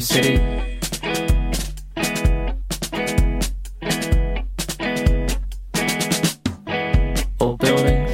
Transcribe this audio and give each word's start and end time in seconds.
City. 0.00 0.40
Old 7.38 7.58
buildings. 7.58 8.10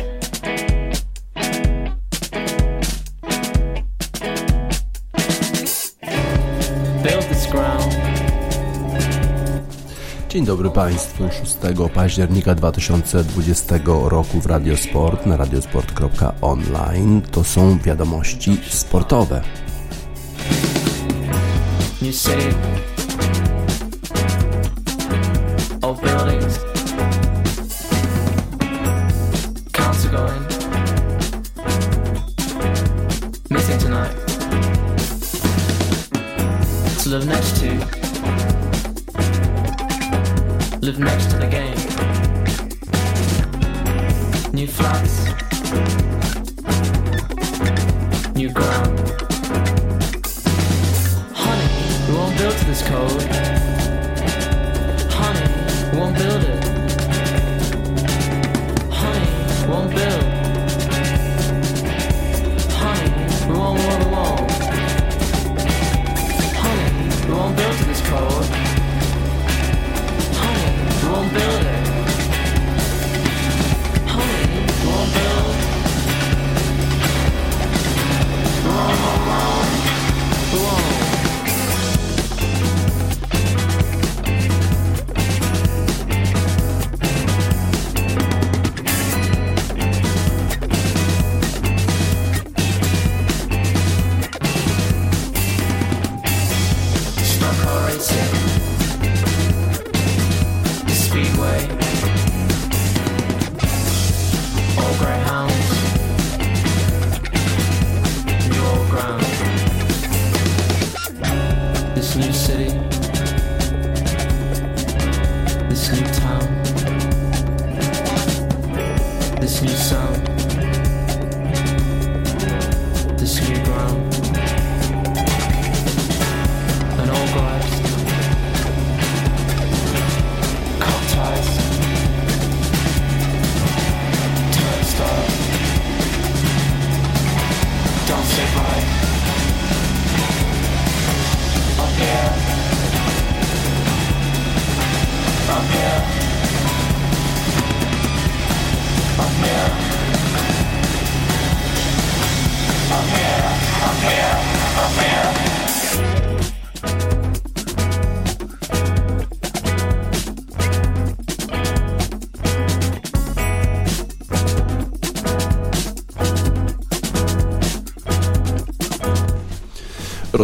Build 7.02 7.28
this 7.28 7.46
ground. 7.50 7.96
Dzień 10.28 10.44
dobry 10.44 10.70
Państwu. 10.70 11.28
6 11.28 11.56
października 11.94 12.54
2020 12.54 13.78
roku 14.04 14.40
w 14.40 14.46
Radiosport 14.46 15.26
na 15.26 15.36
radiosport.online 15.36 17.22
to 17.30 17.44
są 17.44 17.78
wiadomości 17.78 18.56
sportowe. 18.68 19.65
New 22.16 22.95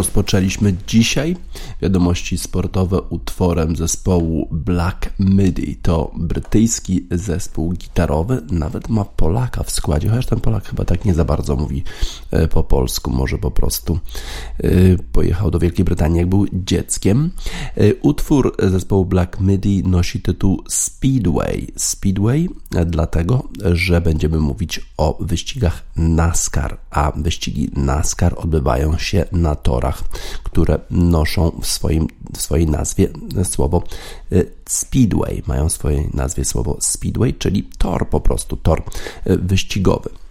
Rozpoczęliśmy 0.02 0.74
dzisiaj 0.86 1.36
wiadomości 1.82 2.38
sportowe 2.38 3.02
utworem 3.02 3.76
zespołu 3.76 4.48
Black 4.50 5.10
Midi. 5.18 5.76
To 5.76 6.10
brytyjski 6.16 7.06
zespół 7.10 7.72
gitarowy, 7.72 8.42
nawet 8.50 8.88
ma 8.88 9.04
Polaka 9.04 9.62
w 9.62 9.70
składzie, 9.70 10.08
chociaż 10.08 10.26
ten 10.26 10.41
Polak 10.41 10.68
chyba 10.68 10.84
tak 10.84 11.04
nie 11.04 11.14
za 11.14 11.24
bardzo 11.24 11.56
mówi 11.56 11.82
po 12.50 12.65
polsku, 12.65 13.10
może 13.10 13.38
po 13.38 13.50
prostu 13.50 13.98
e, 14.59 14.69
pojechał 15.12 15.50
do 15.50 15.59
Wielkiej 15.59 15.84
Brytanii 15.84 16.19
jak 16.19 16.28
był 16.28 16.47
dzieckiem. 16.53 17.31
E, 17.76 17.94
Utwór 17.94 18.56
zespołu 18.59 19.04
Black 19.04 19.41
Midi 19.41 19.82
nosi 19.84 20.20
tytuł 20.20 20.62
Speedway. 20.69 21.72
Speedway 21.76 22.48
e, 22.75 22.84
dlatego, 22.84 23.48
że 23.72 24.00
będziemy 24.00 24.38
mówić 24.38 24.81
o 24.97 25.19
wyścigach 25.21 25.82
NASCAR, 25.97 26.78
a 26.91 27.12
wyścigi 27.16 27.71
NASCAR 27.76 28.34
odbywają 28.37 28.98
się 28.98 29.25
na 29.32 29.54
torach, 29.54 30.04
które 30.42 30.78
noszą 30.91 31.50
w, 31.62 31.66
swoim, 31.66 32.09
w 32.37 32.41
swojej 32.41 32.66
nazwie 32.66 33.09
słowo 33.44 33.82
e, 34.32 34.44
Speedway. 34.69 35.42
Mają 35.47 35.69
w 35.69 35.72
swojej 35.72 36.09
nazwie 36.15 36.44
słowo 36.44 36.76
Speedway, 36.81 37.34
czyli 37.34 37.62
tor 37.78 38.09
po 38.09 38.21
prostu, 38.21 38.56
tor 38.56 38.82
e, 39.25 39.37
wyścigowy. 39.37 40.22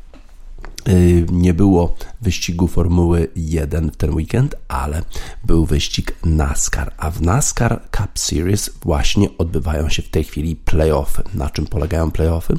Y, 0.89 1.25
Nie 1.31 1.53
było 1.53 1.95
wyścigu 2.21 2.67
Formuły 2.67 3.27
1 3.35 3.91
w 3.91 3.97
ten 3.97 4.13
weekend, 4.13 4.55
ale 4.67 5.01
był 5.43 5.65
wyścig 5.65 6.15
NASCAR. 6.25 6.93
A 6.97 7.11
w 7.11 7.21
NASCAR 7.21 7.81
Cup 7.97 8.19
Series 8.19 8.69
właśnie 8.83 9.29
odbywają 9.37 9.89
się 9.89 10.01
w 10.01 10.09
tej 10.09 10.23
chwili 10.23 10.55
playoffy. 10.55 11.23
Na 11.33 11.49
czym 11.49 11.65
polegają 11.65 12.11
playoffy? 12.11 12.53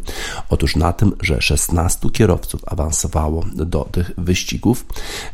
Otóż 0.48 0.76
na 0.76 0.92
tym, 0.92 1.12
że 1.20 1.42
16 1.42 2.10
kierowców 2.10 2.60
awansowało 2.66 3.44
do 3.54 3.88
tych 3.92 4.10
wyścigów 4.18 4.86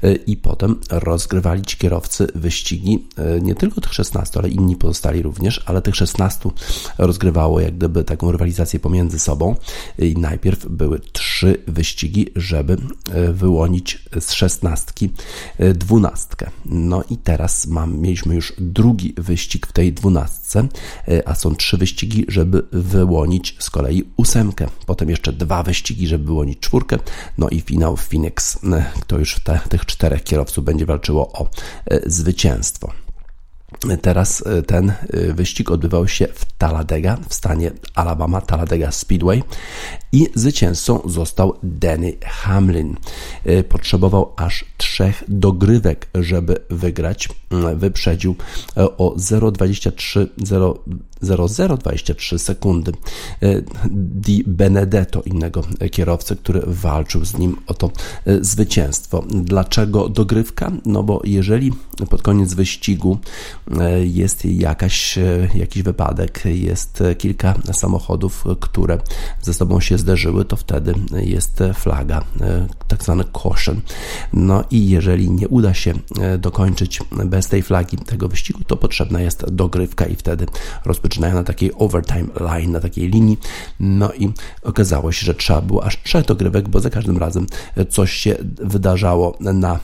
y, 0.04 0.14
i 0.26 0.36
potem 0.36 0.80
rozgrywali 0.90 1.62
ci 1.62 1.76
kierowcy 1.76 2.26
wyścigi, 2.34 3.06
y, 3.36 3.40
nie 3.42 3.54
tylko 3.54 3.80
tych 3.80 3.94
16, 3.94 4.38
ale 4.38 4.48
inni 4.48 4.76
pozostali 4.76 5.22
również, 5.22 5.62
ale 5.66 5.82
tych 5.82 5.96
16 5.96 6.50
rozgrywało 6.98 7.60
jak 7.60 7.76
gdyby 7.76 8.04
taką 8.04 8.32
rywalizację 8.32 8.80
pomiędzy 8.80 9.18
sobą 9.18 9.56
i 9.98 10.14
najpierw 10.16 10.66
były 10.66 11.00
trzy 11.12 11.27
wyścigi, 11.66 12.26
żeby 12.36 12.76
e, 13.10 13.32
wyłonić 13.32 14.08
z 14.20 14.32
szesnastki 14.32 15.10
e, 15.58 15.74
dwunastkę. 15.74 16.50
No 16.64 17.04
i 17.10 17.16
teraz 17.16 17.66
mam, 17.66 17.98
mieliśmy 17.98 18.34
już 18.34 18.52
drugi 18.58 19.14
wyścig 19.16 19.66
w 19.66 19.72
tej 19.72 19.92
dwunastce, 19.92 20.68
e, 21.08 21.28
a 21.28 21.34
są 21.34 21.54
trzy 21.54 21.76
wyścigi, 21.76 22.24
żeby 22.28 22.62
wyłonić 22.72 23.56
z 23.58 23.70
kolei 23.70 24.04
ósemkę. 24.16 24.66
Potem 24.86 25.10
jeszcze 25.10 25.32
dwa 25.32 25.62
wyścigi, 25.62 26.06
żeby 26.06 26.24
wyłonić 26.24 26.60
czwórkę. 26.60 26.98
No 27.38 27.48
i 27.48 27.60
finał 27.60 27.96
Phoenix, 27.96 28.58
e, 28.64 28.84
to 29.06 29.18
już 29.18 29.40
te, 29.40 29.60
tych 29.68 29.86
czterech 29.86 30.22
kierowców 30.24 30.64
będzie 30.64 30.86
walczyło 30.86 31.32
o 31.32 31.50
zwycięstwo. 32.06 33.07
Teraz 34.02 34.46
e, 34.46 34.62
ten 34.62 34.90
e, 34.90 35.32
wyścig 35.32 35.70
odbywał 35.70 36.08
się 36.08 36.26
w 36.34 36.44
Talladega 36.58 37.18
w 37.28 37.34
stanie 37.34 37.70
Alabama, 37.94 38.40
Talladega 38.40 38.92
Speedway 38.92 39.42
i 40.12 40.26
zwycięzcą 40.34 41.00
został 41.04 41.54
Danny 41.62 42.12
Hamlin. 42.24 42.96
E, 43.44 43.64
Potrzebował 43.64 44.32
aż 44.36 44.64
trzech 44.76 45.24
dogrywek, 45.28 46.08
żeby 46.14 46.56
wygrać. 46.70 47.28
Wyprzedził 47.74 48.34
o 48.76 49.14
0,23 49.16 50.26
0, 50.36 50.78
0023 51.22 52.38
sekundy. 52.38 52.92
Di 53.90 54.44
Benedetto, 54.46 55.22
innego 55.22 55.62
kierowcy, 55.90 56.36
który 56.36 56.62
walczył 56.66 57.24
z 57.24 57.38
nim 57.38 57.56
o 57.66 57.74
to 57.74 57.90
zwycięstwo. 58.40 59.24
Dlaczego 59.30 60.08
dogrywka? 60.08 60.72
No 60.86 61.02
bo 61.02 61.20
jeżeli 61.24 61.72
pod 62.10 62.22
koniec 62.22 62.54
wyścigu 62.54 63.18
jest 64.04 64.44
jakaś, 64.44 65.18
jakiś 65.54 65.82
wypadek, 65.82 66.42
jest 66.44 67.02
kilka 67.18 67.54
samochodów, 67.72 68.44
które 68.60 68.98
ze 69.42 69.54
sobą 69.54 69.80
się 69.80 69.98
zderzyły, 69.98 70.44
to 70.44 70.56
wtedy 70.56 70.94
jest 71.12 71.58
flaga, 71.74 72.24
tak 72.88 73.02
zwany 73.02 73.24
caution. 73.42 73.80
No 74.32 74.64
i 74.70 74.88
jeżeli 74.88 75.30
nie 75.30 75.48
uda 75.48 75.74
się 75.74 75.94
dokończyć 76.38 77.00
bez 77.24 77.48
tej 77.48 77.62
flagi 77.62 77.96
tego 77.96 78.28
wyścigu, 78.28 78.64
to 78.66 78.76
potrzebna 78.76 79.20
jest 79.20 79.50
dogrywka 79.50 80.06
i 80.06 80.16
wtedy 80.16 80.46
rozpoczynają 81.08 81.34
na 81.34 81.44
takiej 81.44 81.72
overtime 81.74 82.28
line, 82.40 82.72
na 82.72 82.80
takiej 82.80 83.08
linii. 83.08 83.38
No 83.80 84.12
i 84.12 84.32
okazało 84.62 85.12
się, 85.12 85.26
że 85.26 85.34
trzeba 85.34 85.60
było 85.60 85.84
aż 85.84 86.02
trzech 86.02 86.24
dogrywek, 86.24 86.68
bo 86.68 86.80
za 86.80 86.90
każdym 86.90 87.18
razem 87.18 87.46
coś 87.90 88.12
się 88.12 88.36
wydarzało 88.56 89.38
na 89.40 89.78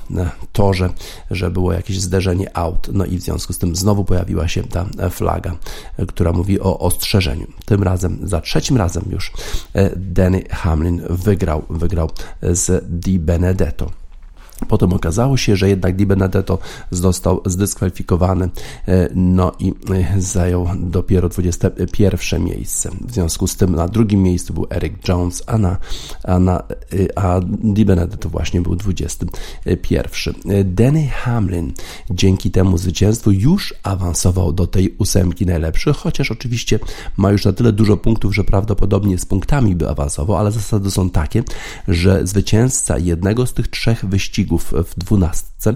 torze, 0.52 0.90
że 1.30 1.50
było 1.50 1.72
jakieś 1.72 2.00
zderzenie 2.00 2.56
aut. 2.56 2.88
No 2.92 3.04
i 3.04 3.18
w 3.18 3.22
związku 3.22 3.52
z 3.52 3.58
tym 3.58 3.76
znowu 3.76 4.04
pojawiła 4.04 4.48
się 4.48 4.62
ta 4.62 4.86
flaga, 5.10 5.56
która 6.08 6.32
mówi 6.32 6.60
o 6.60 6.78
ostrzeżeniu. 6.78 7.46
Tym 7.64 7.82
razem, 7.82 8.18
za 8.22 8.40
trzecim 8.40 8.76
razem 8.76 9.04
już 9.10 9.32
Danny 9.96 10.42
Hamlin 10.50 11.02
wygrał, 11.10 11.62
wygrał 11.70 12.10
z 12.42 12.84
Di 12.88 13.18
Benedetto. 13.18 14.03
Potem 14.68 14.92
okazało 14.92 15.36
się, 15.36 15.56
że 15.56 15.68
jednak 15.68 15.96
Di 15.96 16.06
Benedetto 16.06 16.58
został 16.90 17.42
zdyskwalifikowany, 17.46 18.50
e, 18.88 19.08
no 19.14 19.52
i 19.58 19.74
e, 19.90 20.20
zajął 20.20 20.66
dopiero 20.76 21.28
21 21.28 22.44
miejsce. 22.44 22.90
W 23.00 23.12
związku 23.12 23.46
z 23.46 23.56
tym 23.56 23.74
na 23.74 23.88
drugim 23.88 24.22
miejscu 24.22 24.54
był 24.54 24.66
Eric 24.70 25.08
Jones, 25.08 25.42
a, 25.46 25.58
na, 25.58 25.76
a, 26.24 26.38
na, 26.38 26.58
e, 26.58 27.18
a 27.18 27.40
Di 27.44 27.84
Benedetto 27.84 28.28
właśnie 28.28 28.60
był 28.60 28.76
21. 28.76 30.34
Danny 30.64 31.06
Hamlin 31.06 31.72
dzięki 32.10 32.50
temu 32.50 32.78
zwycięstwu 32.78 33.30
już 33.30 33.74
awansował 33.82 34.52
do 34.52 34.66
tej 34.66 34.94
ósemki 34.98 35.46
najlepszych, 35.46 35.96
chociaż 35.96 36.30
oczywiście 36.30 36.78
ma 37.16 37.32
już 37.32 37.44
na 37.44 37.52
tyle 37.52 37.72
dużo 37.72 37.96
punktów, 37.96 38.34
że 38.34 38.44
prawdopodobnie 38.44 39.18
z 39.18 39.26
punktami 39.26 39.74
by 39.74 39.88
awansował, 39.88 40.36
ale 40.36 40.52
zasady 40.52 40.90
są 40.90 41.10
takie, 41.10 41.42
że 41.88 42.26
zwycięzca 42.26 42.98
jednego 42.98 43.46
z 43.46 43.52
tych 43.52 43.68
trzech 43.68 44.04
wyścigów 44.04 44.43
w 44.84 44.98
dwunastce. 44.98 45.74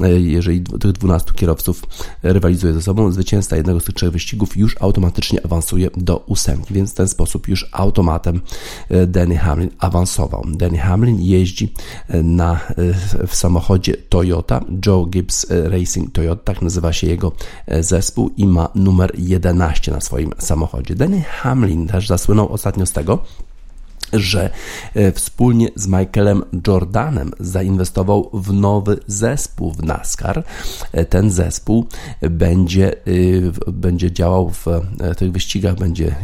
E, 0.00 0.20
jeżeli 0.20 0.60
tych 0.60 0.92
dwunastu 0.92 1.34
kierowców 1.34 1.82
rywalizuje 2.22 2.72
ze 2.72 2.82
sobą, 2.82 3.12
zwycięzca 3.12 3.56
jednego 3.56 3.80
z 3.80 3.84
tych 3.84 3.94
trzech 3.94 4.10
wyścigów 4.10 4.56
już 4.56 4.76
automatycznie 4.80 5.44
awansuje 5.46 5.90
do 5.96 6.16
ósemki, 6.16 6.74
więc 6.74 6.92
w 6.92 6.94
ten 6.94 7.08
sposób 7.08 7.48
już 7.48 7.68
automatem 7.72 8.40
e, 8.88 9.06
Danny 9.06 9.36
Hamlin 9.36 9.70
awansował. 9.78 10.44
Danny 10.48 10.78
Hamlin 10.78 11.20
jeździ 11.20 11.72
e, 12.08 12.22
na, 12.22 12.60
w 13.26 13.34
samochodzie 13.34 13.96
Toyota, 13.96 14.60
Joe 14.86 15.06
Gibbs 15.06 15.46
Racing 15.50 16.12
Toyota, 16.12 16.42
tak 16.44 16.62
nazywa 16.62 16.92
się 16.92 17.06
jego 17.06 17.32
zespół 17.80 18.30
i 18.36 18.46
ma 18.46 18.68
numer 18.74 19.12
11 19.18 19.92
na 19.92 20.00
swoim 20.00 20.32
samochodzie. 20.38 20.94
Danny 20.94 21.22
Hamlin 21.22 21.86
też 21.86 22.08
zasłynął 22.08 22.52
ostatnio 22.52 22.86
z 22.86 22.92
tego, 22.92 23.18
że 24.12 24.50
e, 24.94 25.12
wspólnie 25.12 25.68
z 25.74 25.86
Michaelem 25.86 26.42
Jordanem 26.66 27.32
zainwestował 27.40 28.30
w 28.32 28.52
nowy 28.52 28.98
zespół 29.06 29.72
w 29.72 29.82
NASCAR. 29.82 30.44
E, 30.92 31.04
ten 31.04 31.30
zespół 31.30 31.86
będzie, 32.20 32.92
e, 32.92 33.72
będzie 33.72 34.12
działał 34.12 34.50
w 34.50 34.66
tych 35.16 35.32
wyścigach, 35.32 35.74
będzie 35.74 36.14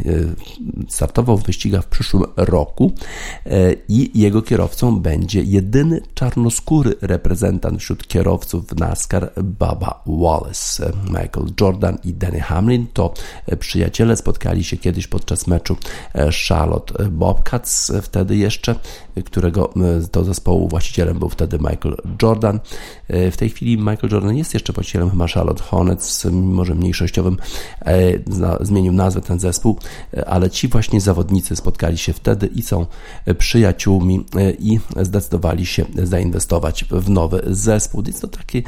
startował 0.89 1.37
w 1.37 1.43
wyścigach 1.43 1.83
w 1.83 1.87
przyszłym 1.87 2.23
roku 2.37 2.91
i 3.87 4.19
jego 4.19 4.41
kierowcą 4.41 4.99
będzie 4.99 5.43
jedyny 5.43 6.01
czarnoskóry 6.13 6.95
reprezentant 7.01 7.81
wśród 7.81 8.07
kierowców 8.07 8.67
w 8.67 8.79
NASCAR, 8.79 9.31
Baba 9.43 10.03
Wallace. 10.07 10.91
Michael 11.07 11.47
Jordan 11.61 11.97
i 12.03 12.13
Danny 12.13 12.39
Hamlin 12.39 12.87
to 12.93 13.13
przyjaciele, 13.59 14.15
spotkali 14.15 14.63
się 14.63 14.77
kiedyś 14.77 15.07
podczas 15.07 15.47
meczu 15.47 15.77
Charlotte 16.47 17.09
Bobcats 17.09 17.72
wtedy 18.01 18.35
jeszcze, 18.35 18.75
którego 19.25 19.73
e, 19.75 20.07
to 20.07 20.23
zespołu 20.23 20.67
właścicielem 20.67 21.19
był 21.19 21.29
wtedy 21.29 21.57
Michael 21.57 21.97
Jordan. 22.21 22.59
E, 23.07 23.31
w 23.31 23.37
tej 23.37 23.49
chwili 23.49 23.77
Michael 23.77 24.09
Jordan 24.11 24.37
jest 24.37 24.53
jeszcze 24.53 24.73
właścicielem 24.73 25.09
chyba 25.09 25.27
Charlotte 25.27 25.63
Hornets, 25.63 26.25
może 26.31 26.75
mniejszościowym, 26.75 27.37
e, 27.85 28.65
zmienił 28.65 28.93
nazwę 28.93 29.21
ten 29.21 29.39
zespół, 29.39 29.79
ale 30.27 30.49
ci 30.49 30.67
właśnie 30.67 31.01
zawodnicy 31.01 31.55
spotkali 31.55 31.97
się 31.97 32.13
wtedy 32.13 32.47
i 32.47 32.61
są 32.61 32.85
przyjaciółmi 33.37 34.25
i 34.59 34.79
zdecydowali 35.01 35.65
się 35.65 35.85
zainwestować 36.03 36.85
w 36.91 37.09
nowy 37.09 37.41
zespół. 37.47 38.03
Jest 38.07 38.21
to 38.21 38.27
takie 38.27 38.61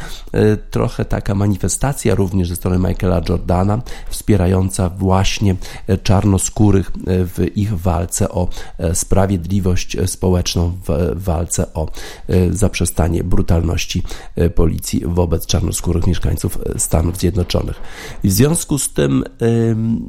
trochę 0.71 1.05
taka 1.05 1.35
manifestacja 1.35 2.15
również 2.15 2.49
ze 2.49 2.55
strony 2.55 2.89
Michaela 2.89 3.21
Jordana, 3.29 3.81
wspierająca 4.09 4.89
właśnie 4.89 5.55
czarnoskórych 6.03 6.91
w 7.07 7.45
ich 7.55 7.79
walce 7.79 8.29
o 8.29 8.47
sprawiedliwość 8.95 9.97
społeczną 10.05 10.77
w 10.87 11.11
walce 11.23 11.73
o 11.73 11.87
e, 12.27 12.53
zaprzestanie 12.53 13.23
brutalności 13.23 14.03
e, 14.35 14.49
policji 14.49 15.01
wobec 15.05 15.45
czarnoskórych 15.45 16.07
mieszkańców 16.07 16.57
e, 16.75 16.79
Stanów 16.79 17.17
Zjednoczonych. 17.17 17.81
W 18.23 18.31
związku 18.31 18.79
z 18.79 18.93
tym 18.93 19.23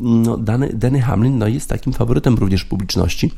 no, 0.01 0.37
Danny 0.73 1.01
Hamlin 1.01 1.39
no, 1.39 1.49
jest 1.49 1.69
takim 1.69 1.93
faworytem 1.93 2.35
również 2.35 2.65
publiczności 2.65 3.31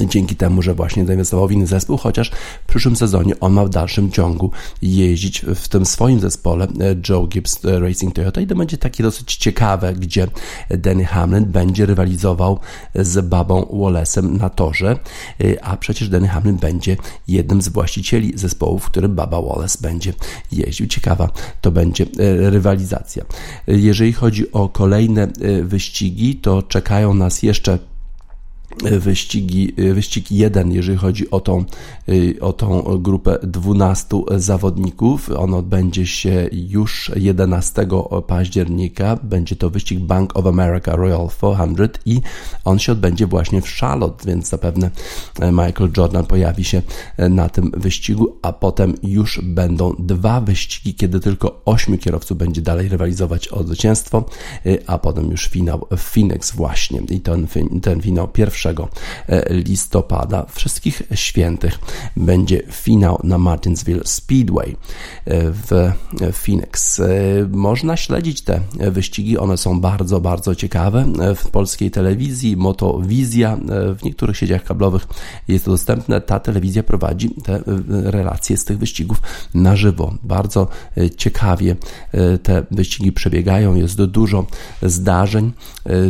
dzięki 0.00 0.36
temu, 0.36 0.62
że 0.62 0.74
właśnie 0.74 1.06
zainwestował 1.06 1.48
w 1.48 1.52
inny 1.52 1.66
zespół, 1.66 1.96
chociaż 1.96 2.30
w 2.64 2.68
przyszłym 2.68 2.96
sezonie 2.96 3.40
on 3.40 3.52
ma 3.52 3.64
w 3.64 3.68
dalszym 3.68 4.10
ciągu 4.10 4.50
jeździć 4.82 5.44
w 5.54 5.68
tym 5.68 5.86
swoim 5.86 6.20
zespole 6.20 6.64
e, 6.64 6.68
Joe 7.08 7.26
Gibbs 7.26 7.64
e, 7.64 7.80
Racing 7.80 8.14
Toyota 8.14 8.40
i 8.40 8.46
to 8.46 8.54
będzie 8.54 8.78
takie 8.78 9.02
dosyć 9.02 9.36
ciekawe, 9.36 9.94
gdzie 9.94 10.26
Danny 10.70 11.04
Hamlin 11.04 11.44
będzie 11.44 11.86
rywalizował 11.86 12.58
z 12.94 13.26
Babą 13.26 13.62
Wallace'em 13.62 14.40
na 14.40 14.50
torze, 14.50 14.98
e, 15.40 15.64
a 15.64 15.76
przecież 15.76 16.08
Danny 16.08 16.28
Hamlin 16.28 16.56
będzie 16.56 16.96
jednym 17.28 17.62
z 17.62 17.68
właścicieli 17.68 18.38
zespołu, 18.38 18.78
w 18.78 18.86
którym 18.86 19.14
Baba 19.14 19.42
Wallace 19.42 19.78
będzie 19.82 20.12
jeździł. 20.52 20.86
Ciekawa 20.86 21.30
to 21.60 21.70
będzie 21.70 22.06
rywalizacja. 22.38 23.24
Jeżeli 23.66 24.12
chodzi 24.12 24.52
o 24.52 24.68
kolejne 24.68 25.28
wyścigi, 25.62 26.36
to 26.36 26.62
czekają 26.62 27.14
nas 27.14 27.42
jeszcze 27.42 27.78
wyścigi, 28.82 29.72
wyścig 29.94 30.32
jeden, 30.32 30.72
jeżeli 30.72 30.98
chodzi 30.98 31.30
o 31.30 31.40
tą, 31.40 31.64
o 32.40 32.52
tą 32.52 32.98
grupę 32.98 33.38
12 33.42 34.16
zawodników. 34.36 35.30
On 35.36 35.54
odbędzie 35.54 36.06
się 36.06 36.48
już 36.52 37.10
11 37.16 37.86
października. 38.26 39.18
Będzie 39.22 39.56
to 39.56 39.70
wyścig 39.70 39.98
Bank 39.98 40.36
of 40.36 40.46
America 40.46 40.96
Royal 40.96 41.28
400 41.28 42.00
i 42.06 42.20
on 42.64 42.78
się 42.78 42.92
odbędzie 42.92 43.26
właśnie 43.26 43.62
w 43.62 43.68
Charlotte, 43.68 44.26
więc 44.26 44.48
zapewne 44.48 44.90
Michael 45.40 45.90
Jordan 45.96 46.26
pojawi 46.26 46.64
się 46.64 46.82
na 47.18 47.48
tym 47.48 47.70
wyścigu, 47.76 48.36
a 48.42 48.52
potem 48.52 48.94
już 49.02 49.40
będą 49.42 49.94
dwa 49.98 50.40
wyścigi, 50.40 50.94
kiedy 50.94 51.20
tylko 51.20 51.62
ośmiu 51.64 51.98
kierowców 51.98 52.38
będzie 52.38 52.62
dalej 52.62 52.88
rywalizować 52.88 53.48
o 53.48 53.64
zwycięstwo, 53.64 54.24
a 54.86 54.98
potem 54.98 55.30
już 55.30 55.46
finał 55.46 55.86
w 55.90 56.00
Phoenix 56.00 56.52
właśnie 56.52 57.00
i 57.10 57.20
ten, 57.20 57.46
ten 57.82 58.00
finał 58.00 58.28
pierwszy 58.28 58.61
E, 58.66 59.54
listopada 59.54 60.46
wszystkich 60.52 61.02
świętych 61.14 61.78
będzie 62.16 62.62
finał 62.70 63.20
na 63.24 63.38
Martinsville 63.38 64.00
Speedway 64.04 64.70
e, 64.70 64.76
w 65.50 65.92
Phoenix. 66.32 67.00
E, 67.00 67.04
można 67.50 67.96
śledzić 67.96 68.42
te 68.42 68.60
wyścigi, 68.90 69.38
one 69.38 69.56
są 69.56 69.80
bardzo, 69.80 70.20
bardzo 70.20 70.54
ciekawe. 70.54 71.06
W 71.36 71.50
polskiej 71.50 71.90
telewizji 71.90 72.56
Motowizja, 72.56 73.58
w 73.98 74.04
niektórych 74.04 74.36
sieciach 74.36 74.64
kablowych 74.64 75.06
jest 75.48 75.64
to 75.64 75.70
dostępne. 75.70 76.20
Ta 76.20 76.40
telewizja 76.40 76.82
prowadzi 76.82 77.30
te 77.30 77.62
relacje 77.88 78.56
z 78.56 78.64
tych 78.64 78.78
wyścigów 78.78 79.20
na 79.54 79.76
żywo. 79.76 80.14
Bardzo 80.22 80.68
ciekawie 81.16 81.76
te 82.42 82.62
wyścigi 82.70 83.12
przebiegają, 83.12 83.74
jest 83.74 84.04
dużo 84.04 84.46
zdarzeń, 84.82 85.52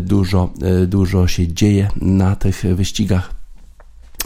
dużo, 0.03 0.51
dużo 0.87 1.27
się 1.27 1.49
dzieje 1.49 1.89
na 1.97 2.37
tych 2.43 2.63
wyścigach 2.75 3.42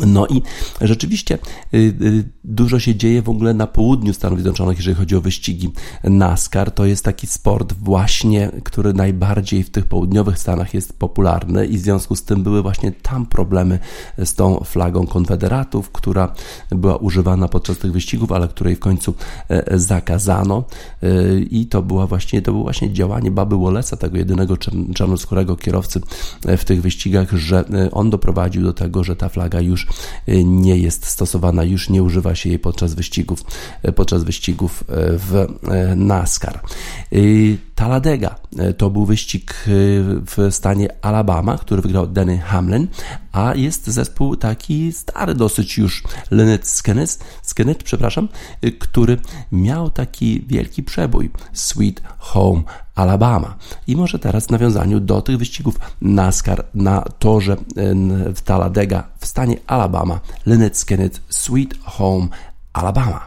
No 0.00 0.26
i 0.26 0.42
rzeczywiście 0.80 1.38
y, 1.74 1.76
y, 1.76 2.24
dużo 2.44 2.78
się 2.78 2.94
dzieje 2.94 3.22
w 3.22 3.28
ogóle 3.28 3.54
na 3.54 3.66
południu 3.66 4.14
Stanów 4.14 4.38
Zjednoczonych, 4.38 4.76
jeżeli 4.76 4.96
chodzi 4.96 5.16
o 5.16 5.20
wyścigi 5.20 5.72
NASCAR. 6.04 6.70
To 6.70 6.84
jest 6.84 7.04
taki 7.04 7.26
sport 7.26 7.72
właśnie, 7.72 8.50
który 8.64 8.92
najbardziej 8.92 9.62
w 9.62 9.70
tych 9.70 9.86
południowych 9.86 10.38
Stanach 10.38 10.74
jest 10.74 10.98
popularny 10.98 11.66
i 11.66 11.78
w 11.78 11.80
związku 11.80 12.16
z 12.16 12.22
tym 12.22 12.42
były 12.42 12.62
właśnie 12.62 12.92
tam 12.92 13.26
problemy 13.26 13.78
z 14.18 14.34
tą 14.34 14.60
flagą 14.64 15.06
konfederatów, 15.06 15.90
która 15.90 16.34
była 16.70 16.96
używana 16.96 17.48
podczas 17.48 17.78
tych 17.78 17.92
wyścigów, 17.92 18.32
ale 18.32 18.48
której 18.48 18.76
w 18.76 18.80
końcu 18.80 19.14
e, 19.48 19.78
zakazano 19.78 20.64
e, 21.02 21.38
i 21.38 21.66
to 21.66 21.82
była 21.82 22.06
właśnie, 22.06 22.42
to 22.42 22.52
było 22.52 22.64
właśnie 22.64 22.92
działanie 22.92 23.30
Baby 23.30 23.56
Wallace'a, 23.56 23.96
tego 23.96 24.16
jedynego 24.16 24.56
czarnoskórego 24.94 25.56
kierowcy 25.56 26.00
e, 26.46 26.56
w 26.56 26.64
tych 26.64 26.82
wyścigach, 26.82 27.32
że 27.32 27.64
on 27.92 28.10
doprowadził 28.10 28.62
do 28.62 28.72
tego, 28.72 29.04
że 29.04 29.16
ta 29.16 29.28
flaga 29.28 29.60
już 29.60 29.85
Y, 30.28 30.44
nie 30.44 30.76
jest 30.76 31.06
stosowana, 31.06 31.64
już 31.64 31.90
nie 31.90 32.02
używa 32.02 32.34
się 32.34 32.48
jej 32.48 32.58
podczas 32.58 32.94
wyścigów, 32.94 33.44
y, 33.88 33.92
podczas 33.92 34.24
wyścigów 34.24 34.82
y, 34.82 34.84
w 35.18 35.46
NASCAR. 35.96 36.60
Talladega 37.76 38.34
to 38.76 38.90
był 38.90 39.06
wyścig 39.06 39.54
w 40.26 40.48
stanie 40.50 40.88
Alabama, 41.02 41.58
który 41.58 41.82
wygrał 41.82 42.06
Danny 42.06 42.38
Hamlin, 42.38 42.88
a 43.32 43.54
jest 43.54 43.86
zespół 43.86 44.36
taki 44.36 44.92
stary 44.92 45.34
dosyć 45.34 45.78
już, 45.78 46.02
Lynette 46.30 46.66
Skenet, 46.66 47.18
Skenet 47.42 47.82
przepraszam, 47.82 48.28
który 48.78 49.18
miał 49.52 49.90
taki 49.90 50.44
wielki 50.46 50.82
przebój 50.82 51.30
Sweet 51.52 52.02
Home 52.18 52.62
Alabama. 52.94 53.56
I 53.86 53.96
może 53.96 54.18
teraz 54.18 54.46
w 54.46 54.50
nawiązaniu 54.50 55.00
do 55.00 55.22
tych 55.22 55.38
wyścigów 55.38 55.80
NASCAR 56.00 56.64
na 56.74 57.00
torze 57.00 57.56
w 58.34 58.40
Talladega 58.40 59.08
w 59.18 59.26
stanie 59.26 59.56
Alabama, 59.66 60.20
Lynette 60.46 60.76
Skenet 60.76 61.20
Sweet 61.28 61.74
Home 61.82 62.28
Alabama. 62.72 63.26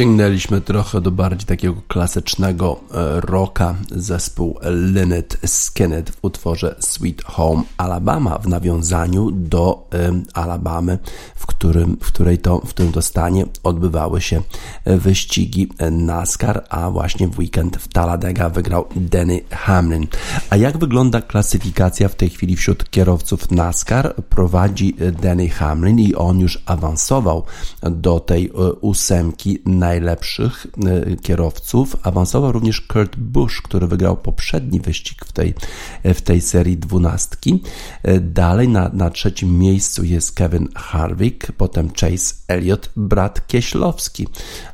Sięgnęliśmy 0.00 0.60
trochę 0.60 1.00
do 1.00 1.10
bardziej 1.10 1.46
takiego 1.46 1.82
klasycznego 1.88 2.80
e, 2.90 3.20
rocka. 3.20 3.74
Zespół 3.90 4.58
Lynyrd 4.62 5.36
Skynyrd 5.46 6.12
w 6.12 6.18
utworze 6.22 6.76
Sweet 6.78 7.24
Home 7.24 7.62
Alabama 7.76 8.38
w 8.38 8.48
nawiązaniu 8.48 9.30
do 9.30 9.88
Alabamy, 10.34 10.98
w, 11.36 11.46
którym, 11.46 11.96
w, 12.00 12.06
której 12.06 12.38
to, 12.38 12.58
w 12.58 12.68
którym 12.68 12.92
to 12.92 13.02
stanie 13.02 13.44
odbywały 13.62 14.20
się 14.20 14.42
e, 14.84 14.96
wyścigi 14.96 15.68
NASCAR, 15.90 16.64
a 16.68 16.90
właśnie 16.90 17.28
w 17.28 17.38
weekend 17.38 17.76
w 17.76 17.88
Talladega 17.88 18.50
wygrał 18.50 18.86
Denny 18.96 19.40
Hamlin. 19.50 20.06
A 20.50 20.56
jak 20.56 20.78
wygląda 20.78 21.22
klasyfikacja 21.22 22.08
w 22.08 22.14
tej 22.14 22.30
chwili 22.30 22.56
wśród 22.56 22.90
kierowców 22.90 23.50
NASCAR? 23.50 24.14
Prowadzi 24.14 24.96
e, 25.00 25.12
Denny 25.12 25.48
Hamlin 25.48 25.98
i 25.98 26.14
on 26.14 26.40
już 26.40 26.62
awansował 26.66 27.44
do 27.82 28.20
tej 28.20 28.50
ósemki 28.80 29.58
najlepszych 29.90 30.66
e, 30.66 31.16
kierowców. 31.16 31.96
Awansował 32.02 32.52
również 32.52 32.80
Kurt 32.80 33.16
Busch, 33.16 33.62
który 33.62 33.86
wygrał 33.86 34.16
poprzedni 34.16 34.80
wyścig 34.80 35.24
w 35.24 35.32
tej, 35.32 35.54
e, 36.02 36.14
w 36.14 36.22
tej 36.22 36.40
serii 36.40 36.76
dwunastki. 36.76 37.62
E, 38.02 38.20
dalej 38.20 38.68
na, 38.68 38.90
na 38.92 39.10
trzecim 39.10 39.58
miejscu 39.58 40.04
jest 40.04 40.32
Kevin 40.32 40.68
Harvick, 40.74 41.52
potem 41.52 41.90
Chase 42.00 42.34
Elliott, 42.48 42.90
Brad 42.96 43.46
Kieślowski, 43.46 44.26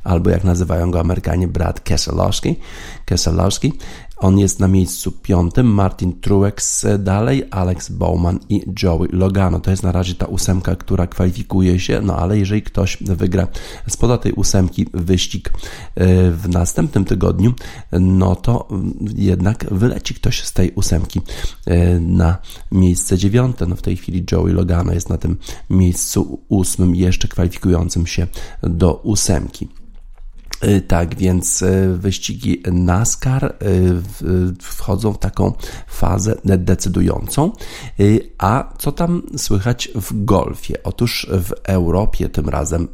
albo 0.05 0.31
jak 0.31 0.45
nazywają 0.45 0.91
go 0.91 1.01
Amerykanie, 1.01 1.49
Brad 1.49 1.81
Keselowski. 1.81 2.57
Keselowski. 3.05 3.73
On 4.17 4.39
jest 4.39 4.61
na 4.61 4.69
miejscu 4.69 5.13
piątym, 5.13 5.67
Martin 5.67 6.21
Truex 6.21 6.87
dalej, 6.99 7.45
Alex 7.51 7.91
Bowman 7.91 8.39
i 8.49 8.63
Joey 8.83 9.09
Logano. 9.13 9.61
To 9.61 9.71
jest 9.71 9.83
na 9.83 9.93
razie 9.93 10.15
ta 10.15 10.27
ósemka, 10.27 10.77
która 10.77 11.07
kwalifikuje 11.07 11.81
się, 11.81 12.01
no 12.01 12.17
ale 12.17 12.39
jeżeli 12.39 12.63
ktoś 12.63 12.97
wygra 13.01 13.49
spoza 13.89 14.19
tej 14.19 14.33
ósemki 14.33 14.87
wyścig 14.95 15.53
e, 15.95 16.31
w 16.31 16.49
następnym 16.49 17.05
tygodniu, 17.05 17.55
no 17.93 18.37
to 18.37 18.69
jednak 19.17 19.67
wyleci 19.71 20.15
ktoś 20.15 20.45
z 20.45 20.53
tej 20.53 20.73
ósemki 20.73 21.21
e, 21.67 22.01
na 22.01 22.39
miejsce 22.73 23.19
dziewiąte. 23.19 23.67
No 23.67 23.77
w 23.77 23.83
tej 23.83 23.97
chwili 23.97 24.25
Joey 24.33 24.53
Logano 24.53 24.93
jest 24.93 25.09
na 25.09 25.19
tym 25.19 25.37
miejscu 25.71 26.41
ósmym, 26.49 26.95
jeszcze 26.95 27.29
kwalifikującym 27.29 28.07
się 28.07 28.27
do 28.63 28.95
ósemki. 28.95 29.69
Y, 30.65 30.81
tak 30.81 31.15
więc 31.15 31.63
y, 31.63 31.99
wyścigi 31.99 32.63
NASCAR 32.73 33.45
y, 33.45 34.55
wchodzą 34.63 35.13
w 35.13 35.19
taką 35.19 35.53
fazę 35.87 36.37
decydującą. 36.45 37.53
A 38.39 38.73
co 38.79 38.93
tam 38.93 39.23
słychać 39.37 39.89
w 39.95 40.25
golfie? 40.25 40.83
Otóż 40.83 41.27
w 41.31 41.53
Europie 41.65 42.29
tym 42.29 42.49
razem 42.49 42.89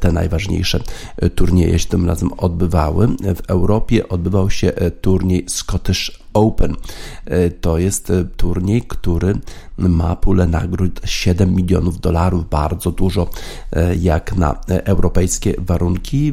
te 0.00 0.12
najważniejsze 0.12 0.80
turnieje 1.34 1.78
się 1.78 1.88
tym 1.88 2.06
razem 2.06 2.32
odbywały. 2.32 3.08
W 3.08 3.50
Europie 3.50 4.08
odbywał 4.08 4.50
się 4.50 4.72
turniej 5.00 5.44
Scottish 5.48 6.20
Open. 6.34 6.74
To 7.60 7.78
jest 7.78 8.12
turniej, 8.36 8.82
który 8.82 9.34
ma 9.78 10.16
pulę 10.16 10.46
nagród 10.46 11.00
7 11.04 11.54
milionów 11.54 12.00
dolarów, 12.00 12.48
bardzo 12.50 12.90
dużo 12.90 13.30
e, 13.72 13.96
jak 13.96 14.36
na 14.36 14.60
europejskie 14.66 15.54
warunki, 15.58 16.32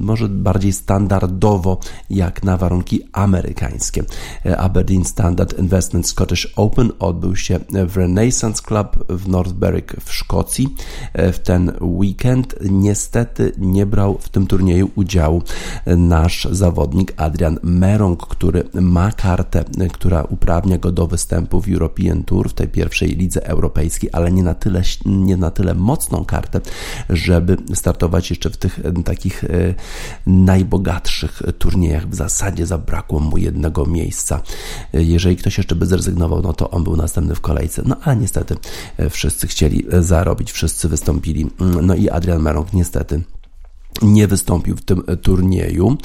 może 0.00 0.28
bardziej 0.28 0.72
standardowo 0.72 1.78
jak 2.10 2.42
na 2.42 2.56
warunki 2.56 3.00
amerykańskie. 3.12 4.02
E, 4.46 4.58
Aberdeen 4.58 5.04
Standard 5.04 5.58
Investment 5.58 6.08
Scottish 6.08 6.52
Open 6.56 6.92
odbył 6.98 7.36
się 7.36 7.60
w 7.86 7.96
Renaissance 7.96 8.62
Club 8.62 9.04
w 9.08 9.28
North 9.28 9.52
Berwick 9.52 9.96
w 10.04 10.12
Szkocji. 10.12 10.74
E, 11.12 11.32
w 11.32 11.38
ten 11.38 11.72
weekend 11.80 12.54
niestety 12.70 13.52
nie 13.58 13.86
brał 13.86 14.18
w 14.20 14.28
tym 14.28 14.46
turnieju 14.46 14.90
udziału 14.94 15.42
nasz 15.86 16.48
zawodnik 16.50 17.12
Adrian 17.16 17.58
Merong, 17.62 18.26
który 18.26 18.64
ma 18.74 19.12
kartę, 19.12 19.64
która 19.92 20.22
uprawnia 20.22 20.78
go 20.78 20.92
do 20.92 21.06
występu 21.06 21.60
w 21.60 21.68
European 21.68 22.22
Tour 22.22 22.50
w 22.50 22.54
tej 22.54 22.68
pierwszej 22.68 22.83
pierwszej 22.84 23.08
lidze 23.08 23.46
europejskiej, 23.46 24.10
ale 24.12 24.32
nie 24.32 24.42
na 24.42 24.54
tyle, 24.54 24.82
nie 25.06 25.36
na 25.36 25.50
tyle 25.50 25.74
mocną 25.74 26.24
kartę, 26.24 26.60
żeby 27.08 27.56
startować 27.74 28.30
jeszcze 28.30 28.50
w 28.50 28.56
tych 28.56 28.80
takich 29.04 29.44
e, 29.44 29.48
najbogatszych 30.26 31.42
turniejach. 31.58 32.08
W 32.08 32.14
zasadzie 32.14 32.66
zabrakło 32.66 33.20
mu 33.20 33.38
jednego 33.38 33.86
miejsca. 33.86 34.40
E, 34.94 35.02
jeżeli 35.02 35.36
ktoś 35.36 35.58
jeszcze 35.58 35.74
by 35.74 35.86
zrezygnował, 35.86 36.42
no 36.42 36.52
to 36.52 36.70
on 36.70 36.84
był 36.84 36.96
następny 36.96 37.34
w 37.34 37.40
kolejce. 37.40 37.82
No 37.86 37.96
ale 38.02 38.16
niestety 38.16 38.56
e, 38.96 39.10
wszyscy 39.10 39.46
chcieli 39.46 39.86
zarobić, 40.00 40.52
wszyscy 40.52 40.88
wystąpili. 40.88 41.50
Mm, 41.60 41.86
no 41.86 41.94
i 41.94 42.10
Adrian 42.10 42.42
Merong 42.42 42.72
niestety 42.72 43.22
nie 44.02 44.28
wystąpił 44.28 44.76
w 44.76 44.82
tym 44.82 45.02
turnieju. 45.22 45.96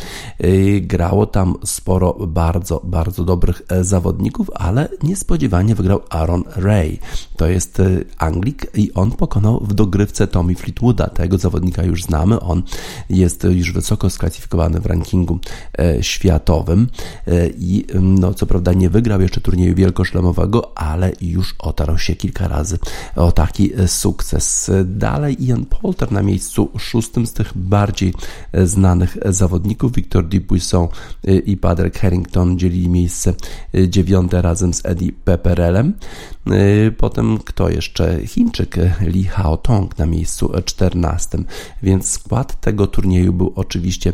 Y, 0.43 0.81
grało 0.81 1.25
tam 1.25 1.55
sporo 1.65 2.13
bardzo, 2.27 2.81
bardzo 2.83 3.23
dobrych 3.23 3.61
e, 3.69 3.83
zawodników, 3.83 4.51
ale 4.55 4.89
niespodziewanie 5.03 5.75
wygrał 5.75 6.01
Aaron 6.09 6.43
Ray. 6.55 6.99
To 7.37 7.47
jest 7.47 7.79
e, 7.79 7.89
Anglik 8.17 8.67
i 8.75 8.93
on 8.93 9.11
pokonał 9.11 9.59
w 9.59 9.73
dogrywce 9.73 10.27
Tommy 10.27 10.55
Fleetwooda. 10.55 11.07
Tego 11.07 11.37
zawodnika 11.37 11.83
już 11.83 12.03
znamy. 12.03 12.39
On 12.39 12.63
jest 13.09 13.43
już 13.43 13.73
wysoko 13.73 14.09
sklasyfikowany 14.09 14.79
w 14.79 14.85
rankingu 14.85 15.39
e, 15.79 16.03
światowym 16.03 16.87
i 17.57 17.85
no, 18.01 18.33
co 18.33 18.45
prawda 18.45 18.73
nie 18.73 18.89
wygrał 18.89 19.21
jeszcze 19.21 19.41
turnieju 19.41 19.75
wielkoszlemowego, 19.75 20.77
ale 20.77 21.11
już 21.21 21.55
otarł 21.59 21.97
się 21.97 22.15
kilka 22.15 22.47
razy 22.47 22.79
o 23.15 23.31
taki 23.31 23.71
sukces. 23.87 24.71
Dalej 24.85 25.45
Ian 25.45 25.65
Poulter 25.65 26.11
na 26.11 26.21
miejscu 26.21 26.69
szóstym 26.77 27.27
z 27.27 27.33
tych 27.33 27.51
bardzo 27.55 27.78
bardziej 27.79 28.13
e, 28.51 28.67
znanych 28.67 29.17
e, 29.21 29.33
zawodników. 29.33 29.91
Victor 29.93 30.27
Dubuisson 30.27 30.87
e, 31.27 31.35
i 31.35 31.57
Patrick 31.57 31.99
Harrington 31.99 32.59
dzielili 32.59 32.89
miejsce 32.89 33.33
dziewiąte 33.87 34.41
razem 34.41 34.73
z 34.73 34.85
Eddie 34.85 35.11
Pepperellem. 35.25 35.93
Potem 36.97 37.37
kto 37.37 37.69
jeszcze? 37.69 38.27
Chińczyk 38.27 38.77
Li 39.01 39.23
Haotong 39.23 39.97
na 39.97 40.05
miejscu 40.05 40.51
czternastym. 40.65 41.45
Więc 41.83 42.11
skład 42.11 42.61
tego 42.61 42.87
turnieju 42.87 43.33
był 43.33 43.53
oczywiście 43.55 44.13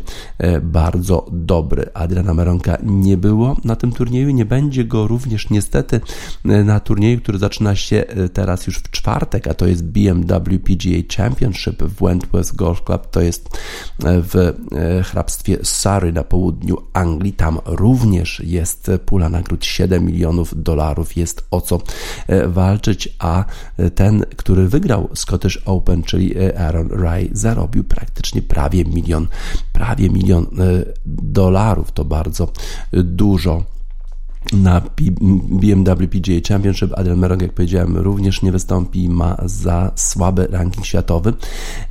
bardzo 0.61 1.25
dobry. 1.31 1.89
Adriana 1.93 2.33
Meronka 2.33 2.77
nie 2.83 3.17
było 3.17 3.57
na 3.63 3.75
tym 3.75 3.91
turnieju, 3.91 4.29
nie 4.29 4.45
będzie 4.45 4.85
go 4.85 5.07
również 5.07 5.49
niestety 5.49 6.01
na 6.43 6.79
turnieju, 6.79 7.21
który 7.21 7.37
zaczyna 7.37 7.75
się 7.75 8.03
teraz 8.33 8.67
już 8.67 8.77
w 8.77 8.91
czwartek, 8.91 9.47
a 9.47 9.53
to 9.53 9.67
jest 9.67 9.83
BMW 9.83 10.59
PGA 10.59 10.99
Championship 11.17 11.83
w 11.83 12.03
Wentworth 12.03 12.55
Golf 12.55 12.83
Club. 12.83 13.07
To 13.11 13.21
jest 13.21 13.54
w 13.99 14.35
e, 14.35 15.03
hrabstwie 15.03 15.57
Surrey 15.63 16.13
na 16.13 16.23
południu 16.23 16.77
Anglii. 16.93 17.33
Tam 17.33 17.59
również 17.65 18.41
jest 18.45 18.91
pula 19.05 19.29
nagród 19.29 19.65
7 19.65 20.05
milionów 20.05 20.63
dolarów. 20.63 21.17
Jest 21.17 21.47
o 21.51 21.61
co 21.61 21.79
e, 22.27 22.47
walczyć, 22.47 23.15
a 23.19 23.45
ten, 23.95 24.25
który 24.35 24.69
wygrał 24.69 25.09
Scottish 25.15 25.57
Open, 25.65 26.03
czyli 26.03 26.37
e, 26.37 26.59
Aaron 26.59 26.89
Ray, 26.91 27.29
zarobił 27.33 27.83
praktycznie 27.83 28.41
prawie 28.41 28.85
milion, 28.85 29.27
prawie 29.73 30.09
milion 30.09 30.47
dolarów. 31.05 31.91
To 31.91 32.05
bardzo 32.05 32.47
dużo 32.93 33.74
na 34.53 34.81
BMW 35.49 36.07
PGA 36.07 36.39
Championship. 36.47 36.91
Adrian 36.95 37.19
Merong, 37.19 37.41
jak 37.41 37.53
powiedziałem, 37.53 37.97
również 37.97 38.41
nie 38.41 38.51
wystąpi, 38.51 39.09
ma 39.09 39.37
za 39.45 39.91
słaby 39.95 40.47
ranking 40.51 40.85
światowy, 40.85 41.33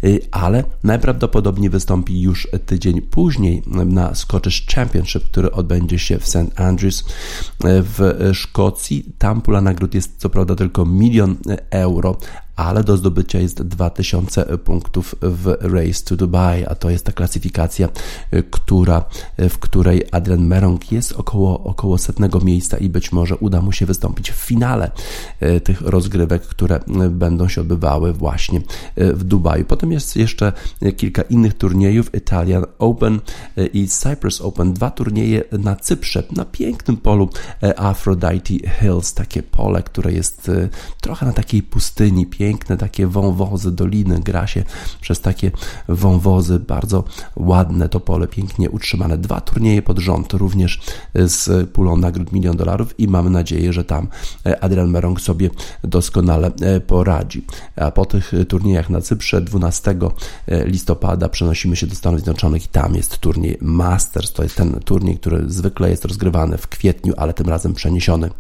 y, 0.05 0.21
ale 0.31 0.65
najprawdopodobniej 0.85 1.71
wystąpi 1.71 2.21
już 2.21 2.49
tydzień 2.67 3.03
później 3.03 3.63
na 3.67 4.15
Scottish 4.15 4.67
Championship, 4.67 5.25
który 5.25 5.53
odbędzie 5.53 5.99
się 5.99 6.19
w 6.19 6.29
St. 6.29 6.61
Andrews 6.61 7.01
y, 7.01 7.05
w 7.65 8.31
Szkocji. 8.33 9.13
Tam 9.19 9.41
pula 9.41 9.61
nagród 9.61 9.95
jest 9.95 10.19
co 10.19 10.31
prawda 10.31 10.55
tylko 10.55 10.85
milion 10.87 11.37
euro, 11.71 12.17
ale 12.57 12.85
do 12.85 12.97
zdobycia 12.97 13.39
jest 13.39 13.63
2000 13.63 14.59
punktów 14.59 15.15
w 15.23 15.57
Race 15.61 16.05
to 16.05 16.17
Dubai, 16.17 16.65
a 16.65 16.75
to 16.75 16.91
jest 16.91 17.05
ta 17.05 17.13
klasyfikacja, 17.13 17.89
y, 18.35 18.43
która, 18.51 19.05
y, 19.41 19.49
w 19.49 19.59
której 19.59 20.05
Adrian 20.13 20.47
Merong 20.47 20.93
jest 20.93 21.13
około, 21.13 21.65
około 21.65 21.99
setnego 21.99 22.41
miejsca 22.41 22.79
i 22.79 22.89
być 22.89 23.13
może 23.13 23.37
uda 23.37 23.61
mu 23.61 23.73
się 23.73 23.87
wystąpić 23.87 24.31
w 24.31 24.35
finale 24.35 24.91
y, 25.43 25.61
tych 25.61 25.81
rozgrywek, 25.81 26.43
które 26.43 26.81
będą 27.11 27.49
się 27.49 27.61
odbywały 27.61 28.13
właśnie 28.13 28.61
w 28.97 29.25
Dubaju. 29.25 29.65
Potem 29.65 29.93
jest 29.93 30.17
jeszcze 30.17 30.53
kilka 30.97 31.23
innych 31.23 31.55
turniejów, 31.55 32.15
Italian 32.15 32.65
Open 32.79 33.21
i 33.73 33.89
Cyprus 33.89 34.41
Open, 34.41 34.73
dwa 34.73 34.91
turnieje 34.91 35.45
na 35.53 35.77
Cyprze, 35.77 36.23
na 36.31 36.45
pięknym 36.45 36.97
polu 36.97 37.29
Aphrodite 37.77 38.55
Hills, 38.81 39.15
takie 39.15 39.43
pole, 39.43 39.83
które 39.83 40.13
jest 40.13 40.51
trochę 41.01 41.27
na 41.27 41.33
takiej 41.33 41.63
pustyni, 41.63 42.27
piękne 42.45 42.77
takie 42.77 43.07
wąwozy, 43.07 43.73
doliny, 43.73 44.21
gra 44.21 44.47
się 44.47 44.65
przez 45.01 45.21
takie 45.21 45.51
wąwozy, 45.89 46.59
bardzo 46.59 47.05
ładne 47.37 47.89
to 47.89 48.01
pole, 48.01 48.29
pięknie 48.29 48.71
utrzymane. 48.71 49.19
Dwa 49.19 49.41
turnieje 49.41 49.83
pod 49.83 49.99
rząd, 49.99 50.33
również 50.33 50.81
z 51.15 51.71
pulą 51.71 51.97
nagród 51.97 52.33
milion 52.33 52.57
dolarów 52.57 53.01
i 53.01 53.09
mamy 53.09 53.31
nadzieję, 53.31 53.73
że 53.73 53.85
tam 53.85 54.09
Adrian 54.61 54.91
Merong 54.91 55.21
sobie 55.21 55.51
doskonale 55.85 56.51
poradzi. 56.87 57.45
A 57.77 57.91
po 57.91 58.07
tych 58.07 58.33
turniejach 58.49 58.91
na 58.91 59.01
Cyprze 59.01 59.41
12 59.41 59.97
listopada 60.49 61.29
przenosimy 61.29 61.77
się 61.77 61.87
do 61.87 61.95
Stanów 61.95 62.21
Zjednoczonych 62.21 62.65
i 62.65 62.69
tam 62.69 62.95
jest 62.95 63.19
turniej 63.19 63.59
Masters. 63.61 64.33
To 64.33 64.43
jest 64.43 64.57
ten 64.57 64.81
turniej, 64.81 65.19
który 65.19 65.45
zwykle 65.51 65.91
jest 65.91 66.05
rozgrywany 66.05 66.59
w 66.59 66.67
kwietniu, 66.69 67.15
ale 67.17 67.35
tym 67.35 67.49
razem 67.49 67.75
przeniesiony 67.75 68.31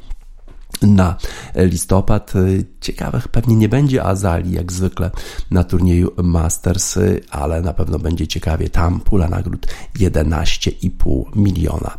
na 0.82 1.16
listopad. 1.56 2.32
Ciekawych 2.80 3.28
pewnie 3.28 3.56
nie 3.56 3.68
będzie 3.68 4.04
Azali, 4.04 4.52
jak 4.52 4.72
zwykle 4.72 5.10
na 5.50 5.64
turnieju 5.64 6.10
Masters, 6.22 6.98
ale 7.30 7.62
na 7.62 7.74
pewno 7.74 7.98
będzie 7.98 8.26
ciekawie. 8.26 8.68
Tam 8.68 9.00
pula 9.00 9.28
nagród 9.28 9.66
11,5 9.96 11.36
miliona 11.36 11.98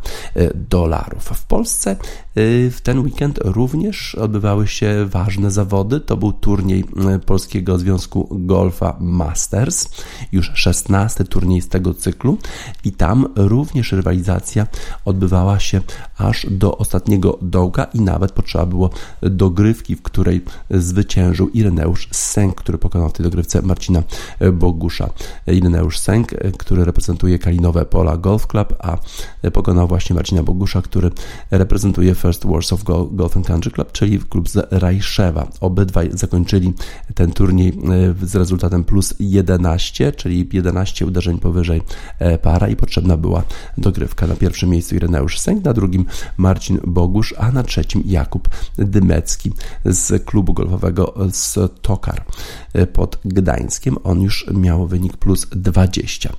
dolarów. 0.70 1.24
W 1.24 1.46
Polsce 1.46 1.96
w 2.72 2.78
ten 2.84 3.00
weekend 3.00 3.40
również 3.44 4.16
odbywały 4.16 4.68
się 4.68 5.06
ważne 5.10 5.52
zawody. 5.52 6.00
To 6.00 6.18
był 6.18 6.34
turniej 6.34 6.86
Polskiego 7.26 7.78
Związku 7.78 8.28
Golfa 8.32 8.98
Masters, 9.00 9.90
już 10.32 10.52
16 10.54 11.24
turniej 11.24 11.62
z 11.62 11.70
tego 11.70 11.94
cyklu 11.94 12.38
i 12.84 12.92
tam 12.92 13.28
również 13.36 13.92
rywalizacja 13.92 14.68
odbywała 15.06 15.60
się 15.60 15.82
aż 16.18 16.48
do 16.50 16.78
ostatniego 16.78 17.40
dołka 17.42 17.84
i 17.84 18.02
nawet 18.02 18.32
potrzeba 18.32 18.65
było 18.66 18.90
dogrywki, 19.22 19.96
w 19.96 20.02
której 20.02 20.42
zwyciężył 20.70 21.50
Ireneusz 21.50 22.08
Sęk, 22.12 22.56
który 22.56 22.78
pokonał 22.78 23.10
w 23.10 23.14
tej 23.14 23.24
dogrywce 23.24 23.62
Marcina 23.62 24.04
Bogusza. 24.54 25.10
Ireneusz 25.48 26.00
Sęk, 26.00 26.32
który 26.58 26.86
reprezentuje 26.86 27.40
Kalinowe 27.40 27.86
Pola 27.86 28.18
Golf 28.18 28.48
Club, 28.48 28.76
a 28.80 28.98
pokonał 29.52 29.88
właśnie 29.88 30.16
Marcina 30.16 30.44
Bogusza, 30.44 30.82
który 30.82 31.12
reprezentuje 31.52 32.16
First 32.16 32.46
Warsaw 32.46 32.84
Golf 33.12 33.38
and 33.38 33.48
Country 33.48 33.72
Club, 33.72 33.92
czyli 33.92 34.20
klub 34.20 34.50
z 34.50 34.68
Rajszewa. 34.72 35.48
Obydwaj 35.62 36.10
zakończyli 36.14 36.74
ten 37.16 37.32
turniej 37.32 37.70
e, 38.22 38.28
z 38.28 38.36
rezultatem 38.36 38.84
plus 38.84 39.14
11, 39.20 40.12
czyli 40.12 40.50
11 40.54 41.06
uderzeń 41.06 41.40
powyżej 41.40 41.82
e, 42.20 42.38
para 42.38 42.68
i 42.68 42.76
potrzebna 42.76 43.18
była 43.18 43.44
dogrywka. 43.78 44.28
Na 44.28 44.36
pierwszym 44.36 44.70
miejscu 44.70 44.96
Ireneusz 44.96 45.40
Sęk, 45.40 45.64
na 45.64 45.74
drugim 45.74 46.06
Marcin 46.38 46.80
Bogusz, 46.88 47.34
a 47.38 47.52
na 47.52 47.64
trzecim 47.64 48.04
Jakub 48.06 48.50
Dymecki 48.78 49.52
z 49.86 50.26
klubu 50.26 50.54
golfowego 50.54 51.14
z 51.32 51.60
Tokar 51.82 52.26
e, 52.74 52.88
pod 52.88 53.20
Gdańskiem. 53.26 53.98
On 54.04 54.22
już 54.22 54.46
miał 54.54 54.88
wynik 54.88 55.18
plus 55.18 55.48
20. 55.52 56.34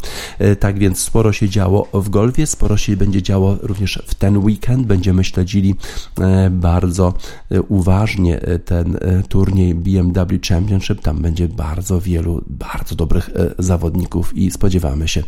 Tak 0.61 0.79
więc 0.79 0.98
sporo 0.98 1.33
się 1.33 1.48
działo 1.48 1.88
w 1.92 2.09
golfie, 2.09 2.46
sporo 2.46 2.76
się 2.76 2.96
będzie 2.96 3.22
działo 3.22 3.57
również 3.62 4.02
w 4.07 4.14
ten 4.14 4.38
weekend. 4.38 4.87
Będziemy 4.87 5.24
śledzili 5.24 5.74
E, 6.20 6.50
bardzo 6.50 7.14
e, 7.50 7.62
uważnie 7.62 8.40
e, 8.40 8.59
ten 8.59 8.98
turniej 9.29 9.74
BMW 9.74 10.38
Championship. 10.48 11.00
Tam 11.00 11.22
będzie 11.22 11.48
bardzo 11.48 12.00
wielu, 12.00 12.44
bardzo 12.46 12.94
dobrych 12.94 13.31
zawodników 13.59 14.37
i 14.37 14.50
spodziewamy 14.50 15.09
się 15.09 15.22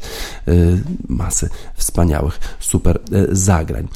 masy 1.09 1.49
wspaniałych, 1.75 2.41
super 2.61 2.99
zagrań. 3.33 3.89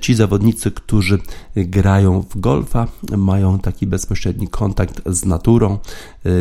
Ci 0.00 0.14
zawodnicy, 0.14 0.70
którzy 0.70 1.18
grają 1.56 2.22
w 2.30 2.40
golfa, 2.40 2.86
mają 3.16 3.58
taki 3.58 3.86
bezpośredni 3.86 4.48
kontakt 4.48 5.02
z 5.06 5.24
naturą, 5.24 5.78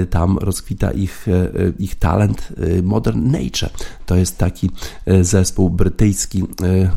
tam 0.09 0.37
rozkwita 0.37 0.91
ich, 0.91 1.25
ich 1.79 1.95
talent 1.95 2.49
Modern 2.83 3.31
Nature. 3.31 3.69
To 4.05 4.15
jest 4.15 4.37
taki 4.37 4.71
zespół 5.21 5.69
brytyjski, 5.69 6.43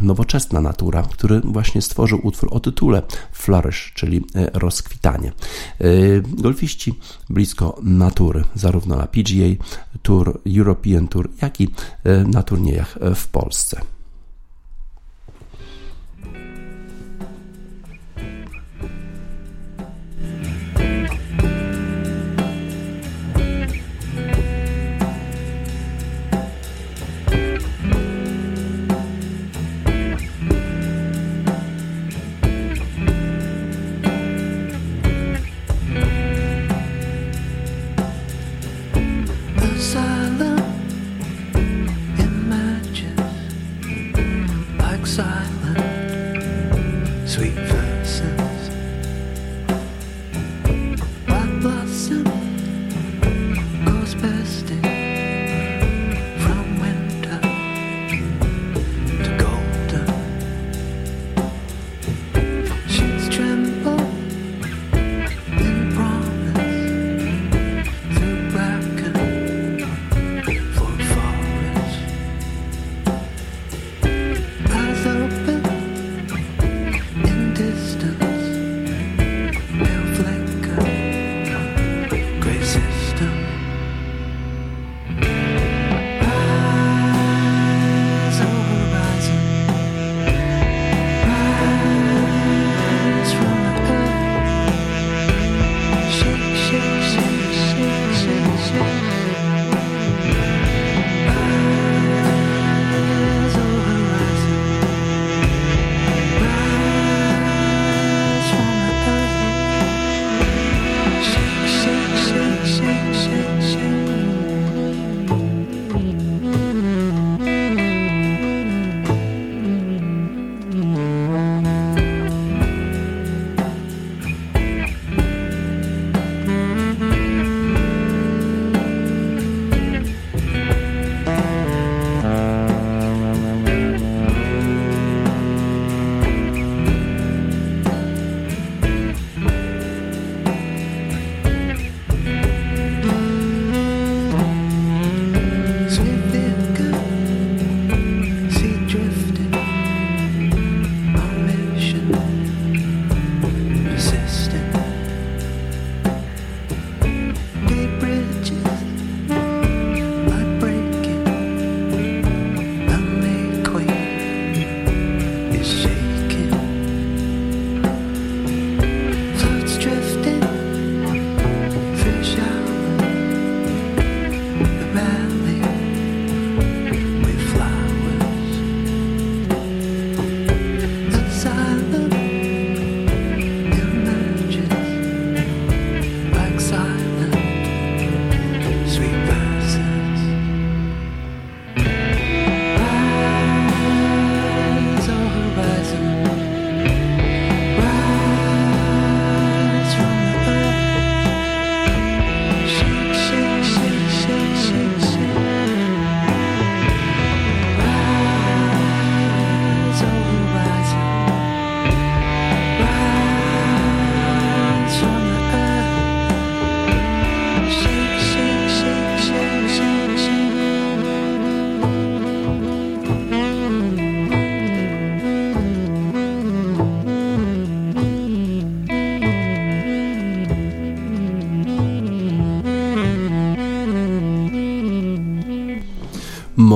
nowoczesna 0.00 0.60
natura, 0.60 1.02
który 1.02 1.40
właśnie 1.40 1.82
stworzył 1.82 2.20
utwór 2.22 2.48
o 2.52 2.60
tytule 2.60 3.02
flourish, 3.32 3.92
czyli 3.94 4.24
rozkwitanie. 4.52 5.32
Golfiści 6.22 6.98
blisko 7.30 7.78
natury, 7.82 8.44
zarówno 8.54 8.96
na 8.96 9.06
PGA 9.06 9.64
Tour, 10.02 10.40
European 10.56 11.08
Tour, 11.08 11.30
jak 11.42 11.60
i 11.60 11.68
na 12.26 12.42
turniejach 12.42 12.98
w 13.14 13.28
Polsce. 13.28 13.80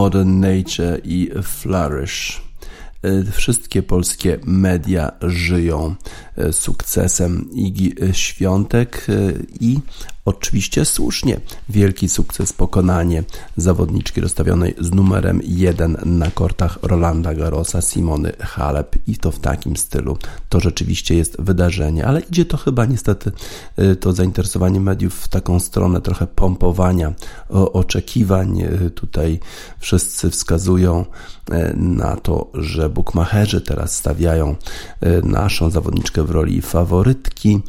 Modern 0.05 0.41
Nature 0.41 0.99
i 1.05 1.31
Flourish. 1.43 2.41
E, 3.03 3.33
wszystkie 3.33 3.83
polskie 3.83 4.39
media 4.45 5.13
żyją 5.23 5.95
e, 6.37 6.53
sukcesem 6.53 7.51
Igi 7.55 7.95
Świątek 8.13 9.07
e, 9.09 9.33
i 9.61 9.79
Oczywiście 10.25 10.85
słusznie. 10.85 11.41
Wielki 11.69 12.09
sukces, 12.09 12.53
pokonanie 12.53 13.25
zawodniczki 13.57 14.21
rozstawionej 14.21 14.75
z 14.81 14.93
numerem 14.93 15.41
1 15.45 15.97
na 16.05 16.31
kortach 16.31 16.79
Rolanda 16.83 17.35
Garrosa, 17.35 17.83
Simony 17.83 18.33
Halep 18.41 18.97
i 19.07 19.17
to 19.17 19.31
w 19.31 19.39
takim 19.39 19.77
stylu. 19.77 20.19
To 20.49 20.61
rzeczywiście 20.61 21.15
jest 21.15 21.37
wydarzenie, 21.39 22.07
ale 22.07 22.21
idzie 22.21 22.45
to 22.45 22.57
chyba 22.57 22.87
niestety 22.87 23.33
y, 23.79 23.97
to 23.97 24.13
zainteresowanie 24.13 24.81
mediów 24.81 25.15
w 25.15 25.29
taką 25.29 25.61
stronę 25.61 26.01
trochę 26.01 26.27
pompowania 26.27 27.15
oczekiwań. 27.51 28.61
Y, 28.63 28.91
tutaj 28.91 29.41
wszyscy 29.79 30.31
wskazują 30.31 31.05
y, 31.51 31.75
na 31.77 32.17
to, 32.17 32.51
że 32.55 32.91
bukmacherzy 32.91 33.61
teraz 33.61 33.97
stawiają 33.97 34.57
naszą 35.23 35.71
zawodniczkę 35.71 36.23
w 36.23 36.31
roli 36.31 36.63
faworytki. 36.63 37.61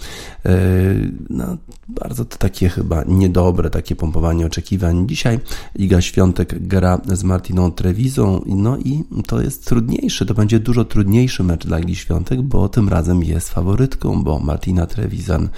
No, 1.29 1.57
bardzo 1.87 2.25
to 2.25 2.37
takie 2.37 2.69
chyba 2.69 3.03
niedobre, 3.07 3.69
takie 3.69 3.95
pompowanie 3.95 4.45
oczekiwań. 4.45 5.07
Dzisiaj 5.07 5.39
Iga 5.75 6.01
Świątek 6.01 6.67
gra 6.67 7.01
z 7.05 7.23
Martiną 7.23 7.71
Trewizą, 7.71 8.41
no 8.45 8.77
i 8.77 9.03
to 9.27 9.41
jest 9.41 9.65
trudniejszy, 9.65 10.25
to 10.25 10.33
będzie 10.33 10.59
dużo 10.59 10.85
trudniejszy 10.85 11.43
mecz 11.43 11.65
dla 11.65 11.79
Igi 11.79 11.95
Świątek, 11.95 12.41
bo 12.41 12.69
tym 12.69 12.89
razem 12.89 13.23
jest 13.23 13.49
faworytką, 13.49 14.23
bo 14.23 14.39
Martina 14.39 14.85
Trewizan 14.85 15.49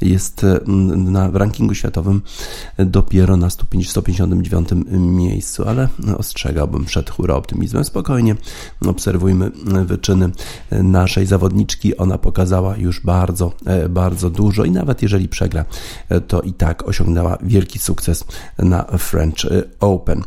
jest 0.00 0.44
mm, 0.44 1.12
na, 1.12 1.30
w 1.30 1.36
rankingu 1.36 1.74
światowym 1.74 2.22
dopiero 2.78 3.36
na 3.36 3.50
159 3.50 4.68
miejscu, 4.90 5.68
ale 5.68 5.88
ostrzegałbym 6.18 6.84
przed 6.84 7.10
hura 7.10 7.34
optymizmem. 7.34 7.84
Spokojnie 7.84 8.36
obserwujmy 8.86 9.50
wyczyny 9.84 10.30
naszej 10.70 11.26
zawodniczki. 11.26 11.96
Ona 11.96 12.18
pokazała 12.18 12.76
już 12.76 13.00
bardzo, 13.00 13.52
e, 13.66 13.88
bardzo 13.88 14.30
dużo 14.30 14.64
i 14.64 14.70
nawet 14.70 15.02
jeżeli 15.02 15.28
przegra, 15.28 15.65
to 16.28 16.40
i 16.40 16.52
tak 16.52 16.88
osiągnęła 16.88 17.38
wielki 17.42 17.78
sukces 17.78 18.24
na 18.58 18.82
French 18.82 19.46
Open. 19.80 20.22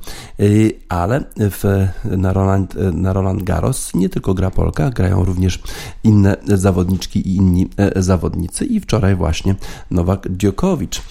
Ale 0.90 1.24
w, 1.38 1.88
na, 2.04 2.34
Roland, 2.34 2.76
na 2.94 3.14
Roland 3.14 3.44
Garros 3.44 3.94
nie 3.94 4.10
tylko 4.10 4.34
gra 4.34 4.52
Polka, 4.52 4.90
grają 4.90 5.26
również 5.26 5.60
inne 6.04 6.38
zawodniczki 6.46 7.20
i 7.20 7.36
inni 7.36 7.70
e, 7.78 8.02
zawodnicy 8.02 8.66
i 8.66 8.80
wczoraj 8.80 9.16
właśnie 9.16 9.56
Nowak 9.92 10.30
Djokovic 10.30 11.02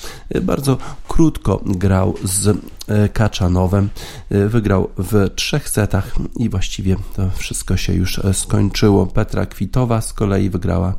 bardzo 0.42 0.78
krótko 1.08 1.60
grał 1.66 2.14
z 2.24 2.58
e, 2.88 3.08
Kaczanowem, 3.08 3.88
e, 4.30 4.48
wygrał 4.48 4.88
w 4.98 5.30
trzech 5.34 5.68
setach 5.68 6.14
i 6.36 6.48
właściwie 6.48 6.96
to 7.16 7.30
wszystko 7.30 7.76
się 7.76 7.92
już 7.92 8.20
skończyło. 8.32 9.06
Petra 9.06 9.46
Kwitowa 9.46 10.00
z 10.00 10.12
kolei 10.12 10.50
wygrała 10.50 10.94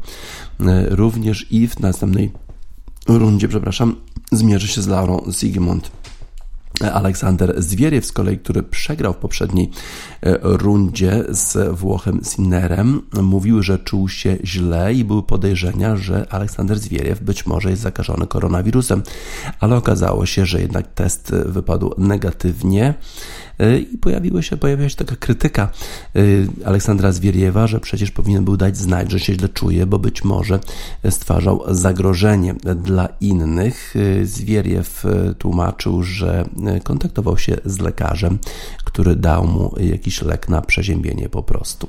również 0.89 1.51
i 1.51 1.67
w 1.67 1.79
następnej 1.79 2.31
rundzie, 3.17 3.47
przepraszam, 3.47 3.95
zmierzy 4.31 4.67
się 4.67 4.81
z 4.81 4.87
Laurą 4.87 5.31
Sigmund. 5.31 5.91
Aleksander 6.93 7.61
Zwieriew 7.61 8.05
z 8.05 8.11
kolei, 8.11 8.37
który 8.37 8.63
przegrał 8.63 9.13
w 9.13 9.17
poprzedniej 9.17 9.69
e, 10.21 10.37
rundzie 10.41 11.23
z 11.29 11.77
Włochem 11.77 12.21
Sinnerem, 12.23 13.01
mówił, 13.21 13.63
że 13.63 13.79
czuł 13.79 14.09
się 14.09 14.37
źle 14.43 14.93
i 14.93 15.05
były 15.05 15.23
podejrzenia, 15.23 15.95
że 15.95 16.33
Aleksander 16.33 16.79
Zwieriew 16.79 17.21
być 17.21 17.45
może 17.45 17.69
jest 17.69 17.81
zakażony 17.81 18.27
koronawirusem, 18.27 19.03
ale 19.59 19.75
okazało 19.75 20.25
się, 20.25 20.45
że 20.45 20.61
jednak 20.61 20.93
test 20.93 21.31
wypadł 21.45 21.93
negatywnie. 21.97 22.93
E, 23.59 23.79
i 23.79 23.97
pojawiła 23.97 24.41
się, 24.41 24.57
pojawiła 24.57 24.89
się 24.89 24.95
taka 24.95 25.15
krytyka 25.15 25.69
e, 26.15 26.19
Aleksandra 26.65 27.11
Zwieriewa, 27.11 27.67
że 27.67 27.79
przecież 27.79 28.11
powinien 28.11 28.45
był 28.45 28.57
dać 28.57 28.77
znać, 28.77 29.11
że 29.11 29.19
się 29.19 29.33
źle 29.33 29.49
czuje, 29.49 29.85
bo 29.85 29.99
być 29.99 30.23
może 30.23 30.59
stwarzał 31.09 31.63
zagrożenie 31.67 32.55
dla 32.75 33.09
innych. 33.21 33.93
E, 33.95 34.25
Zwieriew 34.25 35.03
tłumaczył, 35.37 36.03
że 36.03 36.49
kontaktował 36.83 37.37
się 37.37 37.57
z 37.65 37.79
lekarzem, 37.79 38.39
który 38.83 39.15
dał 39.15 39.47
mu 39.47 39.75
jakiś 39.79 40.21
lek 40.21 40.49
na 40.49 40.61
przeziębienie 40.61 41.29
po 41.29 41.43
prostu. 41.43 41.87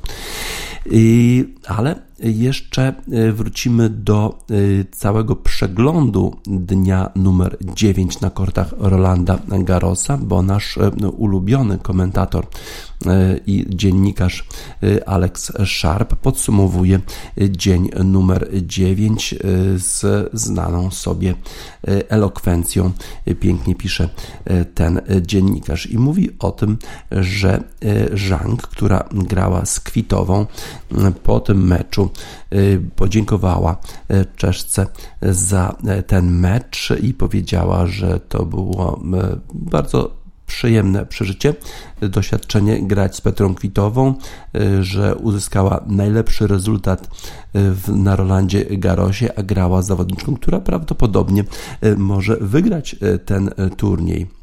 Ale 1.67 2.10
jeszcze 2.21 2.83
e, 2.83 3.33
wrócimy 3.33 3.91
do 3.91 4.39
e, 4.51 4.55
całego 4.91 5.37
przeglądu 5.37 6.37
dnia 6.47 7.11
numer 7.17 7.57
9 7.75 8.21
na 8.21 8.31
kortach 8.31 8.75
Rolanda 8.79 9.39
Garrosa, 9.49 10.19
bo 10.19 10.43
nasz 10.43 10.79
e, 10.79 10.91
ulubiony 11.09 11.79
komentator 11.79 12.47
i 13.47 13.67
dziennikarz 13.69 14.45
Alex 15.07 15.53
Sharp 15.67 16.17
podsumowuje 16.17 17.01
dzień 17.51 17.91
numer 18.05 18.49
9 18.63 19.35
z 19.77 20.31
znaną 20.33 20.91
sobie 20.91 21.35
elokwencją. 22.09 22.93
Pięknie 23.41 23.75
pisze 23.75 24.09
ten 24.75 25.01
dziennikarz 25.23 25.87
i 25.87 25.99
mówi 25.99 26.31
o 26.39 26.51
tym, 26.53 26.79
że 27.11 27.63
Zhang, 28.15 28.63
która 28.63 29.05
grała 29.13 29.67
z 29.67 29.81
Kwitową 29.81 30.47
po 31.23 31.41
tym 31.41 31.67
meczu 31.67 32.10
Y, 32.55 32.81
podziękowała 32.97 33.77
y, 34.11 34.27
Czeszce 34.37 34.87
za 35.23 35.77
y, 35.99 36.03
ten 36.03 36.31
mecz 36.31 36.93
i 37.03 37.15
powiedziała, 37.15 37.87
że 37.87 38.21
to 38.21 38.47
było 38.47 39.01
bardzo 39.55 40.21
przyjemne 40.47 41.07
przeżycie, 41.07 41.55
doświadczenie 42.01 42.83
grać 42.83 43.17
z 43.17 43.21
Petrą 43.21 43.55
Kwitową, 43.55 44.15
że 44.81 45.17
uzyskała 45.17 45.85
najlepszy 45.87 46.47
rezultat 46.47 47.09
w, 47.55 47.89
na 47.89 48.17
Rolandzie 48.17 48.65
Garosie, 48.65 49.39
a 49.39 49.43
grała 49.43 49.83
z 49.83 49.87
zawodniczką, 49.87 50.37
która 50.37 50.61
prawdopodobnie 50.61 51.45
może 51.97 52.37
wygrać 52.41 52.97
ten 53.25 53.51
turniej. 53.77 54.40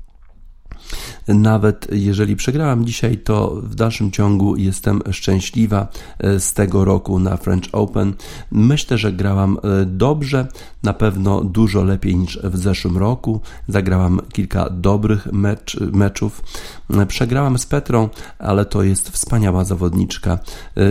Nawet 1.28 1.88
jeżeli 1.91 2.36
przegrałam 2.36 2.86
dzisiaj, 2.86 3.17
to 3.17 3.62
w 3.63 3.76
dalszym 3.76 4.12
ciągu 4.12 4.56
jestem 4.56 5.02
szczęśliwa 5.12 5.88
e, 6.19 6.39
z 6.39 6.54
tego 6.54 6.86
roku 6.86 7.19
na 7.19 7.38
French 7.38 7.69
Open. 7.71 8.13
Myślę, 8.52 8.97
że 8.97 9.13
grałam 9.13 9.58
e, 9.58 9.86
dobrze, 9.86 10.47
na 10.84 10.93
pewno 10.93 11.43
dużo 11.43 11.84
lepiej 11.84 12.15
niż 12.15 12.39
w 12.43 12.58
zeszłym 12.58 12.97
roku. 12.97 13.41
Zagrałam 13.67 14.21
kilka 14.34 14.69
dobrych 14.69 15.28
mecz, 15.34 15.80
meczów. 15.80 16.43
E, 16.89 17.06
przegrałam 17.06 17.58
z 17.58 17.65
Petrą, 17.65 18.10
ale 18.39 18.65
to 18.65 18.84
jest 18.84 19.10
wspaniała 19.10 19.63
zawodniczka. 19.63 20.39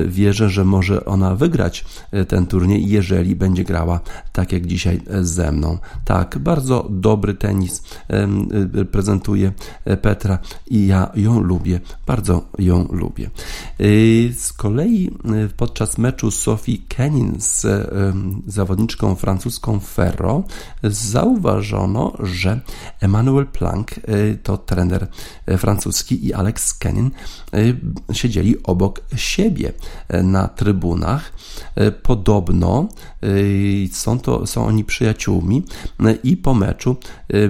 Wierzę, 0.07 0.51
że 0.51 0.65
może 0.65 1.05
ona 1.05 1.35
wygrać 1.35 1.85
ten 2.29 2.47
turniej, 2.47 2.89
jeżeli 2.89 3.37
będzie 3.37 3.65
grała 3.65 4.01
tak 4.33 4.53
jak 4.53 4.67
dzisiaj 4.67 5.01
ze 5.21 5.53
mną. 5.53 5.79
Tak, 6.05 6.39
bardzo 6.39 6.87
dobry 6.91 7.35
tenis 7.35 7.83
prezentuje 8.91 9.53
Petra 10.03 10.39
i 10.67 10.87
ja 10.87 11.11
ją 11.15 11.41
lubię, 11.41 11.81
bardzo 12.07 12.45
ją 12.59 12.89
lubię. 12.91 13.31
Z 14.37 14.53
kolei 14.53 15.11
podczas 15.57 15.99
meczu 15.99 16.31
Sophie 16.31 16.79
Kenin 16.89 17.35
z 17.39 17.67
zawodniczką 18.47 19.15
francuską 19.15 19.81
Ferro 19.81 20.43
zauważono, 20.83 22.13
że 22.21 22.61
Emmanuel 23.01 23.47
Planck 23.47 24.01
to 24.43 24.59
trener 24.59 25.07
francuski 25.59 25.86
i 26.11 26.33
Alex 26.33 26.75
Kenin 26.75 27.11
siedzieli 28.13 28.63
obok 28.63 29.01
siebie 29.17 29.73
na 30.23 30.49
trybunach. 30.49 31.33
Podobno 32.03 32.89
są, 33.93 34.19
to, 34.19 34.47
są 34.47 34.67
oni 34.67 34.85
przyjaciółmi 34.85 35.63
i 36.25 36.37
po 36.37 36.55
meczu 36.55 36.97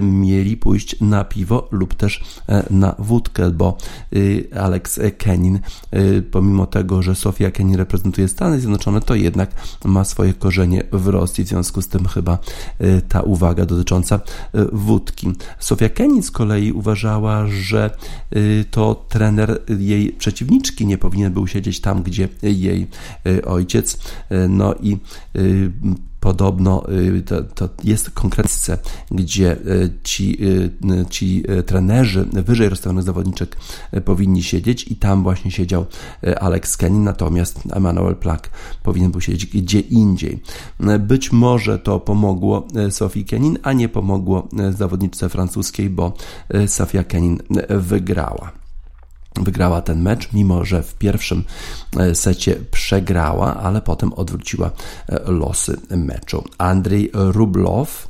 mieli 0.01 0.57
pójść 0.57 1.01
na 1.01 1.23
piwo 1.23 1.67
lub 1.71 1.95
też 1.95 2.23
na 2.69 2.95
wódkę, 2.99 3.51
bo 3.51 3.77
y, 4.13 4.47
Alex 4.59 4.99
Kenin, 5.17 5.59
y, 5.95 6.21
pomimo 6.31 6.65
tego, 6.65 7.01
że 7.01 7.15
Sofia 7.15 7.51
Kenin 7.51 7.75
reprezentuje 7.75 8.27
Stany 8.27 8.59
Zjednoczone, 8.59 9.01
to 9.01 9.15
jednak 9.15 9.51
ma 9.85 10.03
swoje 10.03 10.33
korzenie 10.33 10.83
w 10.91 11.07
Rosji, 11.07 11.43
w 11.43 11.47
związku 11.47 11.81
z 11.81 11.87
tym 11.87 12.05
chyba 12.05 12.37
y, 12.81 13.01
ta 13.09 13.21
uwaga 13.21 13.65
dotycząca 13.65 14.19
wódki. 14.73 15.31
Sofia 15.59 15.89
Kenin 15.89 16.23
z 16.23 16.31
kolei 16.31 16.71
uważała, 16.71 17.47
że 17.47 17.97
to 18.71 19.05
trener 19.09 19.61
jej 19.79 20.11
przeciwniczki 20.13 20.85
nie 20.85 20.97
powinien 20.97 21.33
był 21.33 21.47
siedzieć 21.47 21.81
tam, 21.81 22.03
gdzie 22.03 22.29
jej 22.43 22.87
ojciec. 23.45 23.97
No 24.49 24.75
i 24.81 24.97
podobno 26.27 26.83
y, 26.89 27.21
to, 27.21 27.43
to 27.43 27.69
jest 27.83 28.09
konkretnie, 28.09 28.77
gdzie 29.11 29.51
y, 29.51 29.89
ci, 30.03 30.37
y, 30.45 31.05
ci 31.09 31.43
trenerzy 31.65 32.25
wyżej 32.33 32.69
rozstawionych 32.69 33.03
zawodniczek 33.03 33.57
powinni 34.05 34.43
siedzieć 34.43 34.91
i 34.91 34.95
tam 34.95 35.23
właśnie 35.23 35.51
siedział 35.51 35.85
Alex 36.39 36.77
Kenin, 36.77 37.03
natomiast 37.03 37.59
Emmanuel 37.71 38.15
Plak 38.15 38.49
powinien 38.83 39.11
był 39.11 39.21
siedzieć 39.21 39.45
gdzie 39.45 39.79
indziej. 39.79 40.39
Być 40.99 41.31
może 41.31 41.79
to 41.79 41.99
pomogło 41.99 42.67
Sofii 42.89 43.25
Kenin, 43.25 43.57
a 43.63 43.73
nie 43.73 43.89
pomogło 43.89 44.47
zawodniczce 44.71 45.29
francuskiej, 45.29 45.89
bo 45.89 46.13
Sofia 46.67 47.03
Kenin 47.03 47.39
wygrała. 47.69 48.66
Wygrała 49.43 49.81
ten 49.81 50.01
mecz, 50.01 50.33
mimo 50.33 50.65
że 50.65 50.83
w 50.83 50.93
pierwszym 50.95 51.43
e, 51.99 52.15
secie 52.15 52.55
przegrała, 52.71 53.55
ale 53.55 53.81
potem 53.81 54.13
odwróciła 54.13 54.71
e, 55.09 55.31
losy 55.31 55.77
meczu. 55.89 56.43
Andrzej 56.57 57.11
Rublow 57.13 58.07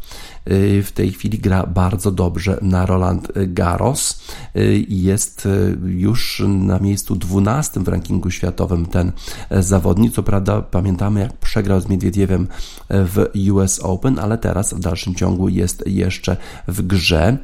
w 0.83 0.91
tej 0.93 1.11
chwili 1.11 1.39
gra 1.39 1.65
bardzo 1.65 2.11
dobrze 2.11 2.57
na 2.61 2.85
Roland 2.85 3.27
Garros 3.47 4.21
y, 4.55 4.85
jest 4.89 5.45
y, 5.45 5.77
już 5.85 6.43
na 6.47 6.79
miejscu 6.79 7.15
12 7.15 7.79
w 7.79 7.87
rankingu 7.87 8.31
światowym 8.31 8.85
ten 8.85 9.11
e, 9.49 9.63
zawodnik. 9.63 10.13
Co 10.13 10.23
prawda 10.23 10.61
pamiętamy 10.61 11.19
jak 11.19 11.37
przegrał 11.37 11.81
z 11.81 11.89
Miedwiediewem 11.89 12.47
w 12.89 13.25
US 13.51 13.79
Open, 13.79 14.19
ale 14.19 14.37
teraz 14.37 14.73
w 14.73 14.79
dalszym 14.79 15.15
ciągu 15.15 15.49
jest 15.49 15.83
jeszcze 15.87 16.37
w 16.67 16.81
grze. 16.81 17.37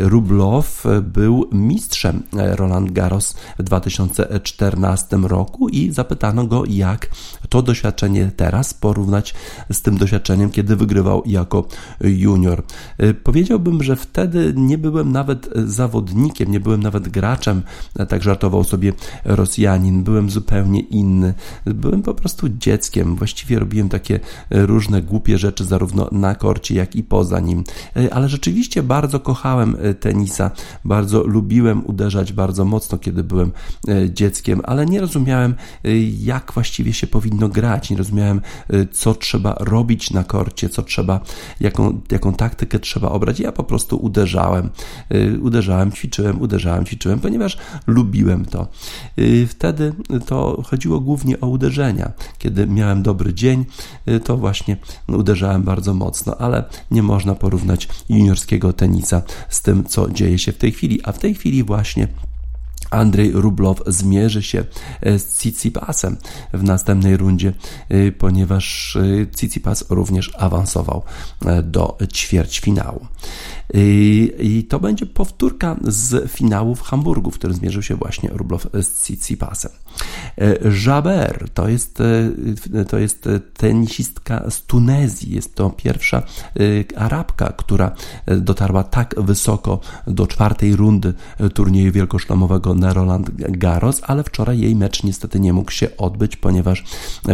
Rublow 0.00 0.84
był 1.02 1.48
mistrzem 1.52 2.22
e, 2.36 2.56
Roland 2.56 2.92
Garros 2.92 3.34
w 3.58 3.62
2014 3.62 5.16
roku 5.16 5.68
i 5.68 5.92
zapytano 5.92 6.46
go 6.46 6.62
jak 6.68 7.08
to 7.48 7.62
doświadczenie 7.62 8.30
teraz 8.36 8.74
porównać 8.74 9.34
z 9.72 9.82
tym 9.82 9.98
doświadczeniem, 9.98 10.50
kiedy 10.50 10.76
wygrywał 10.76 11.22
jako 11.26 11.68
junior 12.00 12.43
junior. 12.44 12.62
Y, 13.02 13.14
powiedziałbym, 13.14 13.82
że 13.82 13.96
wtedy 13.96 14.52
nie 14.56 14.78
byłem 14.78 15.12
nawet 15.12 15.48
zawodnikiem, 15.66 16.50
nie 16.50 16.60
byłem 16.60 16.82
nawet 16.82 17.08
graczem, 17.08 17.62
tak 18.08 18.22
żartował 18.22 18.64
sobie 18.64 18.92
Rosjanin, 19.24 20.02
byłem 20.02 20.30
zupełnie 20.30 20.80
inny. 20.80 21.34
Byłem 21.64 22.02
po 22.02 22.14
prostu 22.14 22.48
dzieckiem, 22.48 23.16
właściwie 23.16 23.58
robiłem 23.58 23.88
takie 23.88 24.20
różne 24.50 25.02
głupie 25.02 25.38
rzeczy 25.38 25.64
zarówno 25.64 26.08
na 26.12 26.34
korcie, 26.34 26.74
jak 26.74 26.96
i 26.96 27.02
poza 27.02 27.40
nim. 27.40 27.64
Y, 27.96 28.12
ale 28.12 28.28
rzeczywiście 28.28 28.82
bardzo 28.82 29.20
kochałem 29.20 29.76
tenisa, 30.00 30.50
bardzo 30.84 31.22
lubiłem 31.22 31.86
uderzać 31.86 32.32
bardzo 32.32 32.64
mocno, 32.64 32.98
kiedy 32.98 33.24
byłem 33.24 33.52
dzieckiem, 34.10 34.60
ale 34.64 34.86
nie 34.86 35.00
rozumiałem, 35.00 35.54
jak 36.18 36.52
właściwie 36.52 36.92
się 36.92 37.06
powinno 37.06 37.48
grać, 37.48 37.90
nie 37.90 37.96
rozumiałem, 37.96 38.40
co 38.92 39.14
trzeba 39.14 39.54
robić 39.60 40.10
na 40.10 40.24
korcie, 40.24 40.68
co 40.68 40.82
trzeba, 40.82 41.20
jaką, 41.60 42.00
jaką 42.10 42.33
taktykę 42.34 42.78
trzeba 42.78 43.08
obrać. 43.08 43.40
Ja 43.40 43.52
po 43.52 43.64
prostu 43.64 43.96
uderzałem, 43.96 44.70
y, 45.14 45.40
uderzałem, 45.42 45.92
ćwiczyłem, 45.92 46.40
uderzałem, 46.40 46.84
ćwiczyłem, 46.84 47.20
ponieważ 47.20 47.58
lubiłem 47.86 48.44
to. 48.44 48.68
Y, 49.18 49.46
wtedy 49.46 49.92
to 50.26 50.62
chodziło 50.66 51.00
głównie 51.00 51.40
o 51.40 51.48
uderzenia. 51.48 52.12
Kiedy 52.38 52.66
miałem 52.66 53.02
dobry 53.02 53.34
dzień, 53.34 53.64
y, 54.08 54.20
to 54.20 54.36
właśnie 54.36 54.76
uderzałem 55.08 55.62
bardzo 55.62 55.94
mocno, 55.94 56.36
ale 56.38 56.64
nie 56.90 57.02
można 57.02 57.34
porównać 57.34 57.88
juniorskiego 58.08 58.72
tenisa 58.72 59.22
z 59.48 59.62
tym, 59.62 59.84
co 59.84 60.10
dzieje 60.10 60.38
się 60.38 60.52
w 60.52 60.58
tej 60.58 60.72
chwili. 60.72 61.00
A 61.04 61.12
w 61.12 61.18
tej 61.18 61.34
chwili 61.34 61.64
właśnie 61.64 62.08
Andrzej 62.90 63.32
Rublow 63.32 63.82
zmierzy 63.86 64.42
się 64.42 64.64
e, 65.00 65.18
z 65.18 65.26
Tsitsipasem 65.26 66.16
w 66.52 66.62
następnej 66.62 67.16
rundzie, 67.16 67.52
e, 67.88 68.12
ponieważ 68.12 68.96
e, 68.96 69.26
Tsitsipas 69.26 69.84
również 69.90 70.32
awansował 70.38 71.02
do 71.62 71.98
ćwierćfinału. 72.12 73.06
I 74.38 74.66
to 74.68 74.80
będzie 74.80 75.06
powtórka 75.06 75.76
z 75.82 76.30
finału 76.30 76.74
w 76.74 76.82
Hamburgu, 76.82 77.30
w 77.30 77.34
którym 77.34 77.56
zmierzył 77.56 77.82
się 77.82 77.94
właśnie 77.94 78.30
Rublow 78.32 78.66
z 78.82 78.86
Tsitsipasem. 78.86 79.70
Jaber 80.86 81.48
to 81.54 81.68
jest, 81.68 82.02
to 82.88 82.98
jest 82.98 83.28
tenisistka 83.56 84.50
z 84.50 84.62
Tunezji. 84.62 85.34
Jest 85.34 85.54
to 85.54 85.70
pierwsza 85.70 86.22
Arabka, 86.96 87.52
która 87.56 87.92
dotarła 88.26 88.84
tak 88.84 89.14
wysoko 89.18 89.80
do 90.06 90.26
czwartej 90.26 90.76
rundy 90.76 91.14
turnieju 91.54 91.92
wielkoszlamowego 91.92 92.73
Roland 92.82 93.30
Garros, 93.36 94.00
ale 94.02 94.24
wczoraj 94.24 94.60
jej 94.60 94.76
mecz 94.76 95.02
niestety 95.02 95.40
nie 95.40 95.52
mógł 95.52 95.70
się 95.70 95.96
odbyć, 95.96 96.36
ponieważ 96.36 96.84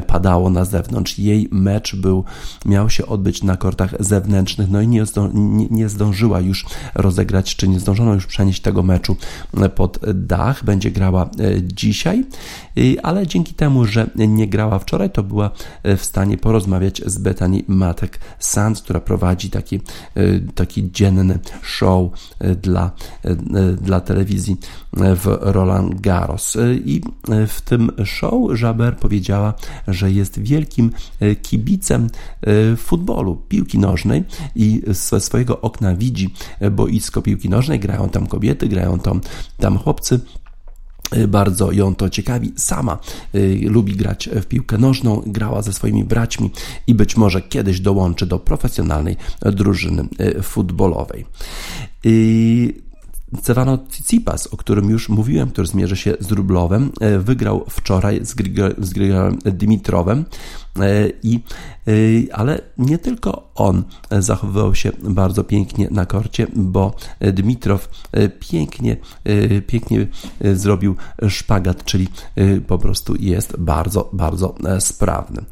padało 0.06 0.50
na 0.50 0.64
zewnątrz. 0.64 1.18
Jej 1.18 1.48
mecz 1.52 1.96
był, 1.96 2.24
miał 2.66 2.90
się 2.90 3.06
odbyć 3.06 3.42
na 3.42 3.56
kortach 3.56 3.94
zewnętrznych, 4.00 4.70
no 4.70 4.80
i 4.80 4.88
nie, 4.88 5.04
nie, 5.34 5.66
nie 5.70 5.88
zdążyła 5.88 6.40
już 6.40 6.66
rozegrać, 6.94 7.56
czy 7.56 7.68
nie 7.68 7.80
zdążono 7.80 8.14
już 8.14 8.26
przenieść 8.26 8.60
tego 8.60 8.82
meczu 8.82 9.16
pod 9.74 9.98
dach. 10.14 10.64
Będzie 10.64 10.90
grała 10.90 11.24
e, 11.24 11.62
dzisiaj, 11.62 12.24
ale 13.02 13.26
dzięki 13.26 13.54
temu, 13.54 13.84
że 13.84 14.10
nie 14.16 14.48
grała 14.48 14.78
wczoraj, 14.78 15.10
to 15.10 15.22
była 15.22 15.50
e, 15.82 15.96
w 15.96 16.04
stanie 16.04 16.38
porozmawiać 16.38 17.02
z 17.06 17.18
Bethany 17.18 17.62
Matek 17.68 18.18
Sands, 18.38 18.82
która 18.82 19.00
prowadzi 19.00 19.50
taki, 19.50 19.76
e, 19.76 19.80
taki 20.54 20.92
dzienny 20.92 21.38
show 21.62 22.10
dla, 22.62 22.90
dla 23.80 24.00
telewizji 24.00 24.56
w 24.92 25.29
Roland 25.40 26.00
Garros. 26.00 26.56
I 26.84 27.00
w 27.48 27.60
tym 27.60 27.90
show 28.04 28.60
Jaber 28.60 28.96
powiedziała, 28.96 29.54
że 29.88 30.12
jest 30.12 30.40
wielkim 30.40 30.90
kibicem 31.42 32.06
futbolu, 32.76 33.42
piłki 33.48 33.78
nożnej 33.78 34.24
i 34.56 34.82
ze 34.86 35.20
swojego 35.20 35.60
okna 35.60 35.94
widzi 35.94 36.34
boisko 36.70 37.22
piłki 37.22 37.48
nożnej, 37.48 37.80
grają 37.80 38.08
tam 38.08 38.26
kobiety, 38.26 38.68
grają 38.68 38.98
tam, 38.98 39.20
tam 39.58 39.78
chłopcy. 39.78 40.20
Bardzo 41.28 41.72
ją 41.72 41.94
to 41.94 42.10
ciekawi. 42.10 42.52
Sama 42.56 42.98
y, 43.34 43.60
lubi 43.68 43.96
grać 43.96 44.28
w 44.32 44.46
piłkę 44.46 44.78
nożną, 44.78 45.22
grała 45.26 45.62
ze 45.62 45.72
swoimi 45.72 46.04
braćmi 46.04 46.50
i 46.86 46.94
być 46.94 47.16
może 47.16 47.42
kiedyś 47.42 47.80
dołączy 47.80 48.26
do 48.26 48.38
profesjonalnej 48.38 49.16
drużyny 49.42 50.08
y, 50.20 50.42
futbolowej. 50.42 51.24
Y, 52.06 52.89
Cewano 53.42 53.78
Tsitsipas, 53.78 54.46
o 54.46 54.56
którym 54.56 54.90
już 54.90 55.08
mówiłem, 55.08 55.50
który 55.50 55.66
zmierzy 55.66 55.96
się 55.96 56.14
z 56.20 56.32
Rublowem, 56.32 56.92
e, 57.00 57.18
wygrał 57.18 57.64
wczoraj 57.70 58.20
z, 58.78 58.92
Grigorem 58.92 59.38
Dimitrowem. 59.44 60.24
E, 60.78 61.12
I, 61.22 61.40
e, 61.88 61.92
ale 62.32 62.60
nie 62.78 62.98
tylko 62.98 63.50
on 63.54 63.84
zachowywał 64.10 64.74
się 64.74 64.92
bardzo 65.02 65.44
pięknie 65.44 65.88
na 65.90 66.06
korcie, 66.06 66.46
bo 66.56 66.94
Dmitrow 67.32 67.88
pięknie, 68.40 68.96
pięknie 69.66 70.06
zrobił 70.54 70.96
szpagat, 71.28 71.84
czyli 71.84 72.08
po 72.66 72.78
prostu 72.78 73.16
jest 73.16 73.56
bardzo, 73.58 74.10
bardzo 74.12 74.54
sprawny. 74.78 75.44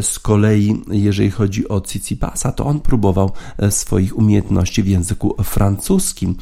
Z 0.00 0.18
kolei, 0.18 0.82
jeżeli 0.90 1.30
chodzi 1.30 1.68
o 1.68 1.80
Cicipasa, 1.80 2.52
to 2.52 2.66
on 2.66 2.80
próbował 2.80 3.32
swoich 3.70 4.18
umiejętności 4.18 4.82
w 4.82 4.88
języku 4.88 5.34
francuskim, 5.42 6.36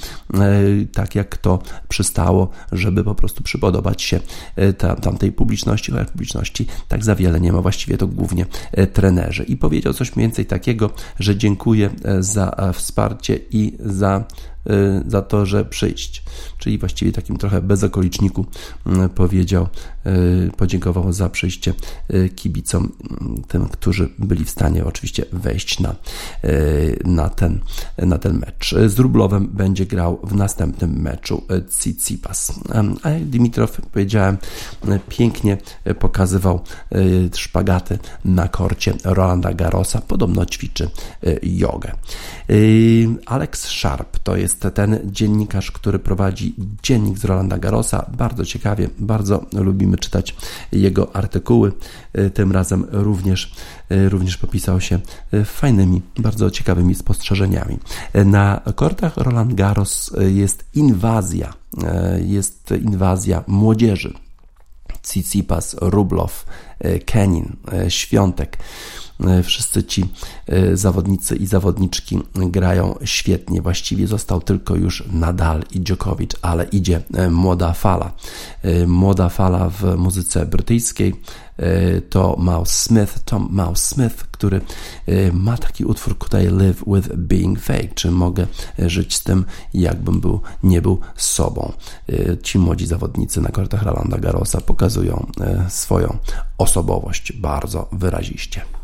tak 0.92 1.14
jak 1.14 1.36
to 1.36 1.58
przystało, 1.88 2.48
żeby 2.72 3.04
po 3.04 3.14
prostu 3.14 3.42
przypodobać 3.42 4.02
się 4.02 4.20
tamtej 5.00 5.32
publiczności, 5.32 5.92
chociaż 5.92 6.10
publiczności 6.10 6.66
tak 6.88 7.04
za 7.04 7.14
wiele 7.14 7.40
nie 7.40 7.52
ma, 7.52 7.62
właściwie 7.62 7.98
to 7.98 8.08
głównie 8.12 8.46
e, 8.72 8.86
trenerzy. 8.86 9.44
I 9.44 9.56
powiedział 9.56 9.92
coś 9.92 10.16
mniej 10.16 10.28
więcej 10.28 10.46
takiego, 10.46 10.90
że 11.18 11.36
dziękuję 11.36 11.90
e, 12.04 12.22
za 12.22 12.50
e, 12.50 12.72
wsparcie 12.72 13.38
i 13.50 13.76
za 13.80 14.24
za 15.06 15.22
to, 15.22 15.46
że 15.46 15.64
przyjść. 15.64 16.22
Czyli 16.58 16.78
właściwie 16.78 17.12
takim 17.12 17.36
trochę 17.36 17.62
bezokoliczniku 17.62 18.46
y, 19.04 19.08
powiedział, 19.08 19.68
y, 20.06 20.50
podziękował 20.56 21.12
za 21.12 21.28
przyjście 21.28 21.74
kibicom, 22.36 22.92
tym, 23.48 23.68
którzy 23.68 24.08
byli 24.18 24.44
w 24.44 24.50
stanie 24.50 24.84
oczywiście 24.84 25.24
wejść 25.32 25.80
na, 25.80 25.94
na, 27.04 27.28
ten, 27.28 27.60
na 27.98 28.18
ten 28.18 28.38
mecz. 28.38 28.74
Z 28.86 28.98
Rublowem 28.98 29.48
będzie 29.48 29.86
grał 29.86 30.20
w 30.24 30.34
następnym 30.34 31.00
meczu 31.00 31.42
Tsitsipas. 31.68 32.52
A 33.02 33.10
jak 33.10 33.24
Dimitrow 33.24 33.80
powiedziałem, 33.92 34.38
pięknie 35.08 35.58
pokazywał 35.98 36.60
szpagaty 37.34 37.98
na 38.24 38.48
korcie 38.48 38.94
Rolanda 39.04 39.54
Garrosa. 39.54 40.00
Podobno 40.00 40.46
ćwiczy 40.46 40.90
jogę. 41.42 41.92
Alex 43.26 43.64
Sharp 43.64 44.18
to 44.18 44.36
jest 44.36 44.51
jest 44.53 44.74
ten 44.74 45.00
dziennikarz, 45.05 45.70
który 45.70 45.98
prowadzi 45.98 46.55
dziennik 46.82 47.18
z 47.18 47.24
Rolanda 47.24 47.59
Garrosa. 47.59 48.07
Bardzo 48.16 48.44
ciekawie, 48.44 48.88
bardzo 48.98 49.44
lubimy 49.53 49.98
czytać 49.98 50.36
jego 50.72 51.16
artykuły. 51.16 51.72
Y, 52.18 52.30
tym 52.30 52.53
razem 52.53 52.86
również, 52.90 53.53
y, 53.92 54.09
również 54.09 54.36
popisał 54.36 54.80
się 54.80 55.00
y, 55.34 55.44
fajnymi, 55.44 56.03
bardzo 56.18 56.50
ciekawymi 56.50 56.94
spostrzeżeniami. 56.94 57.78
Na 58.24 58.61
kortach 58.74 59.16
Roland 59.16 59.55
Garros 59.55 60.11
jest 60.18 60.64
inwazja, 60.74 61.53
jest 62.26 62.74
inwazja 62.82 63.44
młodzieży. 63.46 64.14
Tsitsipas, 65.03 65.76
Rublow, 65.80 66.46
Kenin, 67.04 67.56
Świątek. 67.88 68.58
Wszyscy 69.42 69.84
ci 69.84 70.04
zawodnicy 70.72 71.36
i 71.36 71.46
zawodniczki 71.46 72.18
grają 72.34 72.94
świetnie. 73.04 73.62
Właściwie 73.62 74.06
został 74.06 74.40
tylko 74.40 74.76
już 74.76 75.04
Nadal 75.12 75.64
i 75.70 75.80
Djokovic, 75.80 76.30
ale 76.42 76.64
idzie 76.64 77.02
młoda 77.30 77.72
fala. 77.72 78.12
Młoda 78.86 79.28
fala 79.28 79.68
w 79.68 79.96
muzyce 79.96 80.46
brytyjskiej 80.46 81.14
to 82.10 82.36
Mouse 82.38 82.74
Smith, 82.74 83.18
Tom 83.24 83.48
Mouse 83.50 83.84
Smith, 83.94 84.16
który 84.30 84.60
ma 85.32 85.56
taki 85.56 85.84
utwór 85.84 86.18
tutaj 86.18 86.46
Live 86.46 86.84
with 86.86 87.08
Being 87.16 87.60
Fake, 87.60 87.88
czy 87.94 88.10
mogę 88.10 88.46
żyć 88.78 89.14
z 89.16 89.22
tym, 89.22 89.44
jakbym 89.74 90.20
był, 90.20 90.40
nie 90.62 90.82
był 90.82 91.00
sobą. 91.16 91.72
Ci 92.42 92.58
młodzi 92.58 92.86
zawodnicy 92.86 93.40
na 93.40 93.48
kortach 93.48 93.82
Rolanda 93.82 94.18
Garrosa 94.18 94.60
pokazują 94.60 95.26
swoją 95.68 96.18
osobowość 96.62 97.32
bardzo 97.32 97.88
wyraziście. 97.92 98.81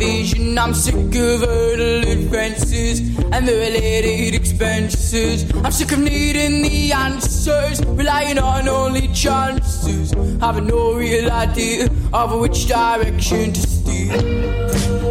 Vision. 0.00 0.58
I'm 0.58 0.74
sick 0.74 0.94
of 0.94 1.40
hurdle 1.40 2.02
advances 2.08 3.00
and 3.32 3.46
the 3.46 3.52
related 3.52 4.34
expenses. 4.34 5.44
I'm 5.64 5.72
sick 5.72 5.92
of 5.92 5.98
needing 5.98 6.62
the 6.62 6.92
answers, 6.92 7.84
relying 7.86 8.38
on 8.38 8.68
only 8.68 9.08
chances. 9.08 10.12
Having 10.40 10.66
no 10.66 10.94
real 10.94 11.30
idea 11.30 11.88
of 12.12 12.38
which 12.40 12.66
direction 12.66 13.52
to 13.52 13.60
steer. 13.60 14.16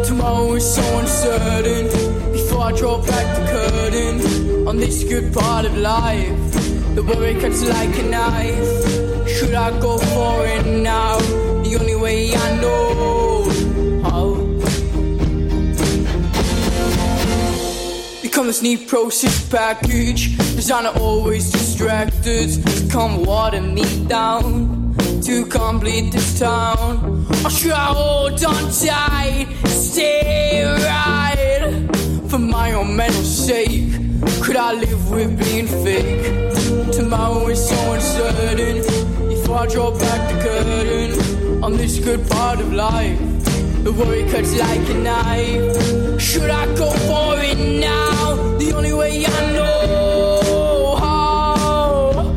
Tomorrow 0.04 0.54
is 0.54 0.74
so 0.74 0.98
uncertain. 0.98 1.86
Before 2.32 2.62
I 2.62 2.72
draw 2.72 2.98
back 3.06 3.26
the 3.36 3.44
curtain 3.54 4.68
on 4.68 4.76
this 4.76 5.04
good 5.04 5.32
part 5.32 5.64
of 5.66 5.76
life, 5.76 6.36
the 6.96 7.02
worry 7.02 7.34
cuts 7.40 7.62
like 7.64 7.96
a 7.98 8.02
knife. 8.02 9.28
Should 9.28 9.54
I 9.54 9.70
go 9.80 9.98
for 9.98 10.46
it 10.46 10.66
now? 10.66 11.39
The 11.70 11.78
only 11.78 11.94
way 11.94 12.34
I 12.34 12.60
know. 12.60 13.44
How. 14.02 14.34
Become 18.22 18.48
this 18.48 18.60
neat 18.60 18.88
process 18.88 19.48
package 19.48 20.36
Designer 20.56 20.90
always 20.98 21.52
distracted. 21.52 22.50
Come 22.90 23.24
water 23.24 23.60
me 23.60 23.84
down 24.06 24.96
To 25.22 25.46
complete 25.46 26.10
this 26.10 26.40
town. 26.40 27.24
Or 27.44 27.50
should 27.50 27.70
I? 27.70 27.94
Hold 27.94 28.44
on 28.44 28.72
tight 28.72 29.46
Stay 29.66 30.64
right. 30.64 31.88
For 32.28 32.40
my 32.40 32.72
own 32.72 32.96
mental 32.96 33.22
sake 33.22 33.92
Could 34.42 34.56
I 34.56 34.72
live 34.72 35.08
with 35.12 35.38
being 35.38 35.68
fake? 35.68 36.50
Tomorrow 36.92 37.46
is 37.46 37.68
so 37.68 37.92
uncertain. 37.92 38.82
Before 39.28 39.58
I 39.58 39.66
draw 39.66 39.96
back 39.96 40.32
the 40.32 40.42
curtain 40.42 40.99
This 41.76 41.98
good 41.98 42.28
part 42.28 42.60
of 42.60 42.72
life 42.72 43.18
the 43.82 43.92
worry 43.92 44.28
cuts 44.30 44.58
like 44.58 44.86
a 44.90 44.94
knife. 44.94 46.20
Should 46.20 46.50
I 46.50 46.66
go 46.74 46.90
for 47.08 47.34
it 47.38 47.56
now? 47.58 48.34
The 48.58 48.72
only 48.76 48.92
way 48.92 49.24
I 49.24 49.52
know 49.54 50.96
how. 50.96 52.34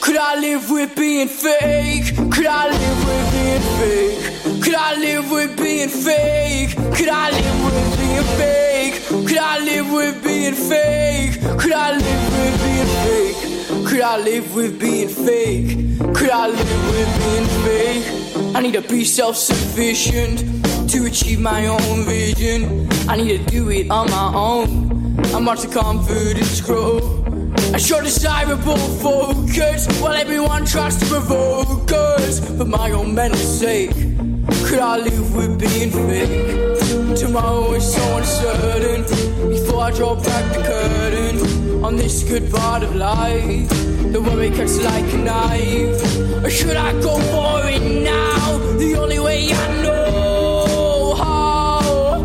Could 0.00 0.16
I 0.16 0.40
live 0.40 0.68
with 0.68 0.96
being 0.96 1.28
fake? 1.28 2.16
Could 2.32 2.46
I 2.46 2.70
live 2.70 2.98
with 3.06 3.32
being 3.36 3.64
fake? 3.78 4.62
Could 4.64 4.74
I 4.74 4.96
live 4.96 5.30
with 5.30 5.56
being 5.56 5.88
fake? 5.88 6.70
Could 6.96 7.08
I 7.08 7.30
live 7.30 7.64
with 7.66 7.98
being 7.98 8.28
fake? 8.38 9.26
Could 9.28 9.38
I 9.38 9.60
live 9.60 9.92
with 9.92 10.24
being 10.24 10.54
fake? 10.54 11.40
Could 11.60 11.72
I 11.72 11.92
live 11.92 12.24
with 12.36 12.56
being 12.64 12.90
fake? 13.04 13.86
Could 13.86 14.00
I 14.00 14.18
live 14.18 14.54
with 14.56 14.80
being 14.80 15.08
fake? 15.08 15.95
Could 16.16 16.30
I 16.30 16.46
live 16.46 16.86
with 16.92 17.10
being 17.18 17.46
fake? 17.62 18.56
I 18.56 18.60
need 18.60 18.72
to 18.72 18.80
be 18.80 19.04
self 19.04 19.36
sufficient 19.36 20.38
to 20.88 21.04
achieve 21.04 21.40
my 21.40 21.66
own 21.66 22.04
vision. 22.06 22.88
I 23.06 23.16
need 23.16 23.36
to 23.36 23.50
do 23.50 23.68
it 23.68 23.90
on 23.90 24.10
my 24.10 24.32
own. 24.34 25.20
I 25.34 25.40
watch 25.40 25.60
the 25.60 25.68
confidence 25.68 26.62
grow. 26.62 27.22
I 27.74 27.76
show 27.76 28.00
desirable 28.00 28.78
focus 29.04 29.86
while 30.00 30.14
everyone 30.14 30.64
tries 30.64 30.96
to 31.00 31.04
provoke 31.04 31.92
us. 31.92 32.40
For 32.56 32.64
my 32.64 32.92
own 32.92 33.14
mental 33.14 33.38
sake, 33.38 33.90
could 34.64 34.78
I 34.78 34.96
live 34.96 35.36
with 35.36 35.60
being 35.60 35.90
fake? 35.90 36.85
Tomorrow 37.16 37.72
is 37.72 37.94
so 37.94 38.16
uncertain. 38.18 39.02
Before 39.48 39.80
I 39.80 39.90
draw 39.90 40.16
back 40.16 40.54
the 40.54 40.62
curtain 40.62 41.82
on 41.82 41.96
this 41.96 42.22
good 42.22 42.52
part 42.52 42.82
of 42.82 42.94
life, 42.94 43.70
the 44.12 44.20
worry 44.20 44.50
cuts 44.50 44.82
like 44.82 45.10
a 45.14 45.16
knife. 45.16 46.44
Or 46.44 46.50
should 46.50 46.76
I 46.76 46.92
go 47.00 47.18
for 47.32 47.66
it 47.68 47.80
now? 48.02 48.58
the 48.76 48.96
only 48.96 49.18
way 49.18 49.50
I 49.50 49.82
know 49.82 51.14
how. 51.14 52.20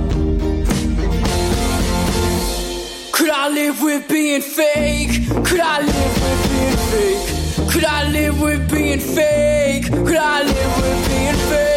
Could 3.13 3.29
I 3.29 3.47
live 3.47 3.81
with 3.81 4.09
being 4.09 4.41
fake? 4.41 5.25
Could 5.45 5.61
I 5.61 5.79
live 5.81 6.15
with 6.25 6.41
being 6.51 6.77
fake? 6.91 7.71
Could 7.71 7.85
I 7.85 8.11
live 8.11 8.41
with 8.41 8.69
being 8.69 8.99
fake? 8.99 9.85
Could 9.85 10.17
I 10.17 10.43
live 10.43 10.81
with 10.81 11.07
being 11.07 11.35
fake? 11.49 11.70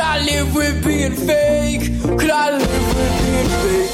Could 0.00 0.08
I 0.08 0.18
live 0.24 0.54
with 0.54 0.82
being 0.82 1.12
fake? 1.12 1.82
Could 2.18 2.30
I 2.30 2.56
live 2.56 2.94
with 2.96 3.14
being 3.26 3.50
fake? 3.60 3.92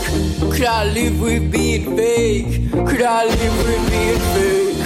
Could 0.53 0.65
I 0.65 0.85
live 0.85 1.21
with 1.21 1.51
being 1.51 1.97
fake? 1.97 2.71
Could 2.71 3.03
I 3.03 3.25
live 3.25 3.57
with 3.67 3.91
being 3.91 4.21
fake? 4.35 4.77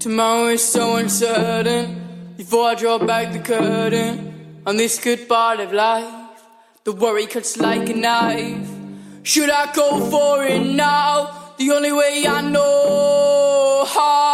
Tomorrow 0.00 0.48
is 0.48 0.64
so 0.64 0.96
uncertain. 0.96 2.34
Before 2.38 2.70
I 2.70 2.74
draw 2.74 2.98
back 2.98 3.32
the 3.32 3.38
curtain 3.38 4.62
on 4.66 4.76
this 4.76 4.98
good 4.98 5.28
part 5.28 5.60
of 5.60 5.72
life, 5.72 6.12
the 6.82 6.90
worry 6.90 7.26
cuts 7.26 7.56
like 7.56 7.88
a 7.88 7.94
knife. 7.94 8.68
Should 9.22 9.48
I 9.48 9.72
go 9.72 10.10
for 10.10 10.42
it 10.44 10.66
now? 10.66 11.54
The 11.56 11.70
only 11.70 11.92
way 11.92 12.24
I 12.26 12.40
know 12.40 13.84
how. 13.86 14.33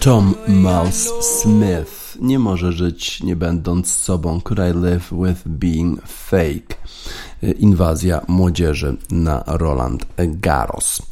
Tom 0.00 0.34
Mouse 0.48 1.22
Smith 1.22 2.16
nie 2.20 2.38
może 2.38 2.72
żyć 2.72 3.22
nie 3.22 3.36
będąc 3.36 3.92
sobą. 3.92 4.40
Could 4.40 4.58
I 4.58 4.78
live 4.78 5.12
with 5.12 5.42
being 5.46 6.02
fake? 6.06 6.76
inwazja 7.58 8.20
młodzieży 8.28 8.96
na 9.10 9.44
Roland 9.46 10.06
Garros. 10.18 11.02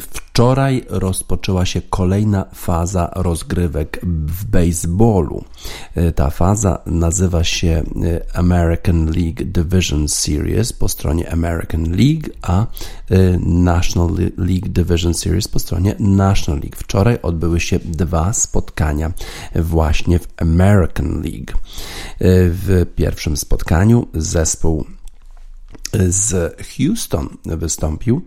Wczoraj 0.00 0.84
rozpoczęła 0.88 1.66
się 1.66 1.82
kolejna 1.90 2.44
faza 2.54 3.10
rozgrywek 3.16 4.00
w 4.02 4.44
baseballu. 4.44 5.44
Ta 6.14 6.30
faza 6.30 6.78
nazywa 6.86 7.44
się 7.44 7.82
American 8.34 9.06
League 9.06 9.44
Division 9.44 10.08
Series 10.08 10.72
po 10.72 10.88
stronie 10.88 11.32
American 11.32 11.84
League, 11.84 12.28
a 12.42 12.66
National 13.40 14.08
League 14.36 14.68
Division 14.68 15.14
Series 15.14 15.48
po 15.48 15.58
stronie 15.58 15.94
National 15.98 16.60
League. 16.60 16.76
Wczoraj 16.76 17.18
odbyły 17.22 17.60
się 17.60 17.78
dwa 17.78 18.32
spotkania 18.32 19.12
właśnie 19.54 20.18
w 20.18 20.28
American 20.36 21.22
League. 21.22 21.52
W 22.50 22.86
pierwszym 22.96 23.36
spotkaniu 23.36 24.08
zespół 24.14 24.84
z 26.08 26.56
Houston 26.76 27.28
wystąpił. 27.44 28.22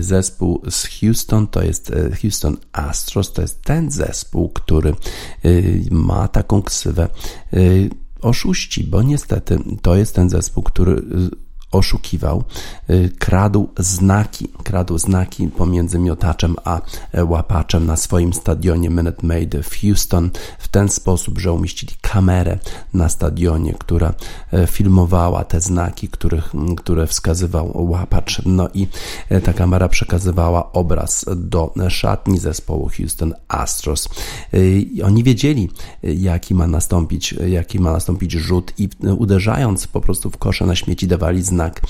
Zespół 0.00 0.62
z 0.70 0.86
Houston 1.00 1.46
to 1.46 1.62
jest 1.62 1.90
e, 1.90 2.16
Houston 2.16 2.56
Astros, 2.72 3.32
to 3.32 3.42
jest 3.42 3.62
ten 3.62 3.90
zespół, 3.90 4.48
który 4.48 4.90
e, 4.90 4.94
ma 5.90 6.28
taką 6.28 6.62
ksywę 6.62 7.08
oszuści, 8.20 8.84
bo 8.84 9.02
niestety 9.02 9.58
to 9.82 9.96
jest 9.96 10.14
ten 10.14 10.30
zespół, 10.30 10.62
który 10.62 11.02
oszukiwał, 11.76 12.44
kradł 13.18 13.68
znaki, 13.78 14.48
kradł 14.64 14.98
znaki 14.98 15.48
pomiędzy 15.48 15.98
miotaczem 15.98 16.56
a 16.64 16.80
łapaczem 17.24 17.86
na 17.86 17.96
swoim 17.96 18.32
stadionie 18.32 18.90
Minute 18.90 19.26
Maid 19.26 19.56
w 19.56 19.80
Houston 19.80 20.30
w 20.58 20.68
ten 20.68 20.88
sposób, 20.88 21.38
że 21.38 21.52
umieścili 21.52 21.92
kamerę 22.00 22.58
na 22.94 23.08
stadionie, 23.08 23.74
która 23.78 24.14
filmowała 24.66 25.44
te 25.44 25.60
znaki, 25.60 26.08
których, 26.08 26.52
które 26.76 27.06
wskazywał 27.06 27.90
łapacz. 27.90 28.42
No 28.46 28.68
i 28.74 28.86
ta 29.44 29.52
kamera 29.52 29.88
przekazywała 29.88 30.72
obraz 30.72 31.24
do 31.36 31.74
szatni 31.88 32.38
zespołu 32.38 32.90
Houston 32.96 33.34
Astros. 33.48 34.08
Oni 35.04 35.24
wiedzieli, 35.24 35.70
jaki 36.02 36.54
ma 36.54 36.66
nastąpić, 36.66 37.34
jaki 37.48 37.80
ma 37.80 37.92
nastąpić 37.92 38.32
rzut 38.32 38.72
i 38.78 38.88
uderzając 39.18 39.86
po 39.86 40.00
prostu 40.00 40.30
w 40.30 40.36
kosze 40.36 40.66
na 40.66 40.74
śmieci 40.74 41.06
dawali 41.06 41.42
znak 41.66 41.80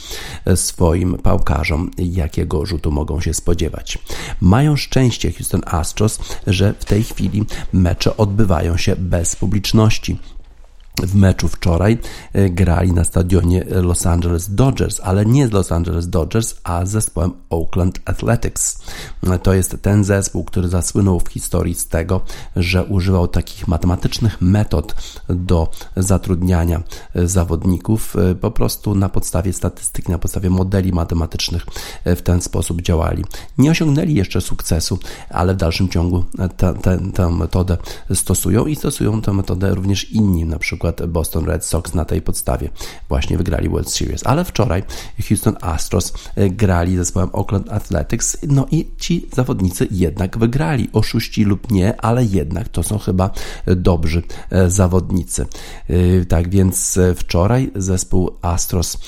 swoim 0.54 1.18
pałkarzom, 1.18 1.90
jakiego 1.98 2.66
rzutu 2.66 2.92
mogą 2.92 3.20
się 3.20 3.34
spodziewać. 3.34 3.98
Mają 4.40 4.76
szczęście 4.76 5.32
Houston 5.32 5.62
Astros, 5.66 6.18
że 6.46 6.74
w 6.78 6.84
tej 6.84 7.04
chwili 7.04 7.44
mecze 7.72 8.16
odbywają 8.16 8.76
się 8.76 8.96
bez 8.96 9.36
publiczności 9.36 10.18
w 11.02 11.14
meczu 11.14 11.48
wczoraj 11.48 11.98
e, 12.32 12.50
grali 12.50 12.92
na 12.92 13.04
stadionie 13.04 13.64
Los 13.68 14.06
Angeles 14.06 14.54
Dodgers, 14.54 15.00
ale 15.02 15.26
nie 15.26 15.48
z 15.48 15.52
Los 15.52 15.72
Angeles 15.72 16.08
Dodgers, 16.08 16.54
a 16.64 16.86
z 16.86 16.90
zespołem 16.90 17.32
Oakland 17.50 18.00
Athletics. 18.04 18.78
To 19.42 19.54
jest 19.54 19.76
ten 19.82 20.04
zespół, 20.04 20.44
który 20.44 20.68
zasłynął 20.68 21.20
w 21.20 21.28
historii 21.28 21.74
z 21.74 21.88
tego, 21.88 22.20
że 22.56 22.84
używał 22.84 23.28
takich 23.28 23.68
matematycznych 23.68 24.40
metod 24.40 24.94
do 25.28 25.70
zatrudniania 25.96 26.82
e, 27.14 27.28
zawodników. 27.28 28.16
E, 28.16 28.34
po 28.34 28.50
prostu 28.50 28.94
na 28.94 29.08
podstawie 29.08 29.52
statystyk, 29.52 30.08
na 30.08 30.18
podstawie 30.18 30.50
modeli 30.50 30.92
matematycznych 30.92 31.66
w 32.04 32.22
ten 32.22 32.40
sposób 32.40 32.82
działali. 32.82 33.24
Nie 33.58 33.70
osiągnęli 33.70 34.14
jeszcze 34.14 34.40
sukcesu, 34.40 34.98
ale 35.30 35.54
w 35.54 35.56
dalszym 35.56 35.88
ciągu 35.88 36.24
tę 37.14 37.30
metodę 37.30 37.76
stosują 38.14 38.66
i 38.66 38.76
stosują 38.76 39.22
tę 39.22 39.32
metodę 39.32 39.74
również 39.74 40.12
inni, 40.12 40.44
na 40.44 40.58
przykład 40.58 40.85
przykład 40.92 41.10
Boston 41.10 41.44
Red 41.44 41.64
Sox 41.64 41.94
na 41.94 42.04
tej 42.04 42.22
podstawie 42.22 42.70
właśnie 43.08 43.38
wygrali 43.38 43.68
World 43.68 43.90
Series. 43.90 44.26
Ale 44.26 44.44
wczoraj 44.44 44.82
Houston 45.28 45.56
Astros 45.60 46.12
e, 46.36 46.50
grali 46.50 46.96
ze 46.96 47.04
zespołem 47.04 47.28
Oakland 47.32 47.72
Athletics, 47.72 48.36
no 48.48 48.66
i 48.70 48.90
ci 48.98 49.28
zawodnicy 49.32 49.88
jednak 49.90 50.38
wygrali. 50.38 50.88
Oszuści 50.92 51.44
lub 51.44 51.70
nie, 51.70 52.00
ale 52.00 52.24
jednak 52.24 52.68
to 52.68 52.82
są 52.82 52.98
chyba 52.98 53.30
dobrzy 53.66 54.22
e, 54.50 54.70
zawodnicy. 54.70 55.46
E, 55.88 56.24
tak 56.24 56.48
więc 56.48 56.98
wczoraj 57.16 57.70
zespół 57.74 58.30
Astros 58.42 58.98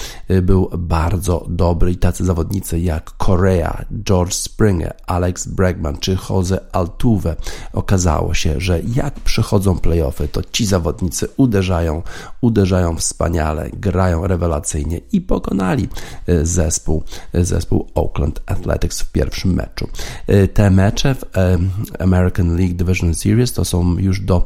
był 0.42 0.70
bardzo 0.78 1.46
dobry 1.48 1.92
i 1.92 1.96
tacy 1.96 2.24
zawodnicy 2.24 2.80
jak 2.80 3.12
Correa, 3.26 3.84
George 4.04 4.34
Springer, 4.34 4.94
Alex 5.06 5.46
Bregman 5.46 5.96
czy 5.98 6.18
Jose 6.30 6.60
Altuve 6.72 7.36
okazało 7.72 8.34
się, 8.34 8.60
że 8.60 8.80
jak 8.94 9.20
przychodzą 9.20 9.78
playoffy, 9.78 10.28
to 10.28 10.42
ci 10.52 10.66
zawodnicy 10.66 11.28
uderzają 11.36 11.67
uderzają, 11.68 12.02
uderzają 12.40 12.96
wspaniale, 12.96 13.70
grają 13.72 14.26
rewelacyjnie 14.26 15.00
i 15.12 15.20
pokonali 15.20 15.88
e, 16.26 16.46
zespół, 16.46 17.02
e, 17.32 17.44
zespół 17.44 17.86
Oakland 17.94 18.40
Athletics 18.46 19.00
w 19.00 19.12
pierwszym 19.12 19.54
meczu. 19.54 19.88
E, 20.26 20.48
te 20.48 20.70
mecze 20.70 21.14
w 21.14 21.24
American 21.98 22.56
League 22.56 22.74
Division 22.74 23.14
Series 23.14 23.52
to 23.52 23.64
są 23.64 23.98
już 23.98 24.20
do 24.20 24.44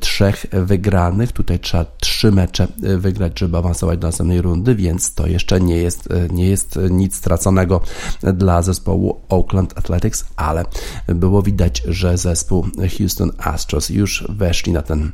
trzech 0.00 0.46
wygranych. 0.52 1.32
Tutaj 1.32 1.58
trzeba 1.58 1.84
trzy 2.00 2.32
mecze 2.32 2.68
wygrać, 2.98 3.38
żeby 3.38 3.56
awansować 3.56 3.98
do 3.98 4.08
następnej 4.08 4.42
rundy, 4.42 4.74
więc 4.74 5.14
to 5.14 5.26
jeszcze 5.26 5.60
nie 5.60 5.76
jest, 5.76 6.08
nie 6.30 6.48
jest 6.48 6.78
nic 6.90 7.16
straconego 7.16 7.80
dla 8.22 8.62
zespołu 8.62 9.20
Oakland 9.28 9.78
Athletics, 9.78 10.24
ale 10.36 10.64
było 11.06 11.42
widać, 11.42 11.82
że 11.88 12.18
zespół 12.18 12.66
Houston 12.98 13.32
Astros 13.38 13.90
już 13.90 14.24
weszli 14.28 14.72
na 14.72 14.82
ten 14.82 15.12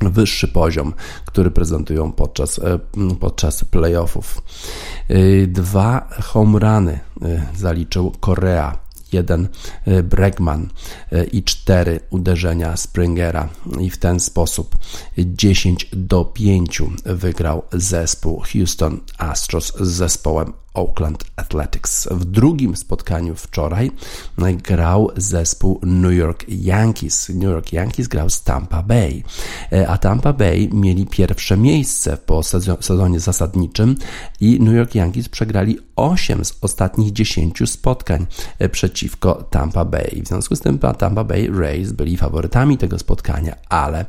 wyższy 0.00 0.48
poziom, 0.48 0.94
który 1.24 1.50
prezentują 1.50 2.12
podczas, 2.12 2.58
e, 2.58 2.78
podczas 3.20 3.64
playoffów. 3.64 4.42
E, 5.08 5.46
dwa 5.46 6.08
home 6.22 6.58
runy 6.58 7.00
e, 7.22 7.46
zaliczył 7.56 8.12
Korea 8.20 8.78
jeden 9.12 9.48
Bregman 10.04 10.68
i 11.32 11.42
cztery 11.42 12.00
uderzenia 12.10 12.76
Springera 12.76 13.48
i 13.80 13.90
w 13.90 13.98
ten 13.98 14.20
sposób 14.20 14.76
10 15.18 15.90
do 15.92 16.24
5 16.24 16.82
wygrał 17.04 17.62
zespół 17.72 18.42
Houston 18.52 19.00
Astros 19.18 19.72
z 19.80 19.88
zespołem 19.88 20.52
Oakland 20.76 21.24
Athletics. 21.36 22.08
W 22.10 22.24
drugim 22.24 22.76
spotkaniu 22.76 23.34
wczoraj 23.34 23.90
grał 24.62 25.10
zespół 25.16 25.80
New 25.82 26.12
York 26.12 26.44
Yankees. 26.48 27.28
New 27.28 27.50
York 27.50 27.72
Yankees 27.72 28.08
grał 28.08 28.30
z 28.30 28.42
Tampa 28.42 28.82
Bay, 28.82 29.22
e, 29.72 29.88
a 29.88 29.98
Tampa 29.98 30.32
Bay 30.32 30.68
mieli 30.72 31.06
pierwsze 31.06 31.56
miejsce 31.56 32.16
po 32.16 32.42
sezonie 32.80 33.20
zasadniczym 33.20 33.96
i 34.40 34.60
New 34.60 34.74
York 34.74 34.94
Yankees 34.94 35.28
przegrali 35.28 35.78
8 35.96 36.44
z 36.44 36.58
ostatnich 36.60 37.12
10 37.12 37.70
spotkań 37.70 38.26
e, 38.58 38.68
przeciwko 38.68 39.34
Tampa 39.34 39.84
Bay. 39.84 40.22
W 40.24 40.28
związku 40.28 40.56
z 40.56 40.60
tym 40.60 40.78
Tampa 40.78 41.24
Bay 41.24 41.50
Rays 41.60 41.92
byli 41.92 42.16
faworytami 42.16 42.78
tego 42.78 42.98
spotkania, 42.98 43.56
ale 43.68 44.04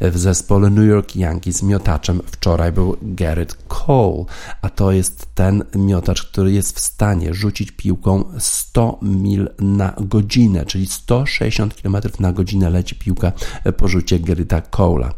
w 0.00 0.18
zespole 0.18 0.70
New 0.70 0.88
York 0.88 1.16
Yankees 1.16 1.62
miotaczem 1.62 2.20
wczoraj 2.26 2.72
był 2.72 2.96
Garrett 3.02 3.54
Cole, 3.68 4.24
a 4.62 4.68
to 4.68 4.92
jest 4.92 5.26
ten 5.34 5.64
miotacz 5.74 6.09
który 6.14 6.52
jest 6.52 6.76
w 6.76 6.80
stanie 6.80 7.34
rzucić 7.34 7.70
piłką 7.70 8.24
100 8.38 8.98
mil 9.02 9.48
na 9.58 9.94
godzinę, 9.98 10.66
czyli 10.66 10.86
160 10.86 11.82
km 11.82 11.96
na 12.20 12.32
godzinę 12.32 12.70
leci 12.70 12.94
piłka 12.94 13.32
po 13.76 13.88
rzucie 13.88 14.18
Gerryta 14.18 14.60
Cole'a. 14.60 15.10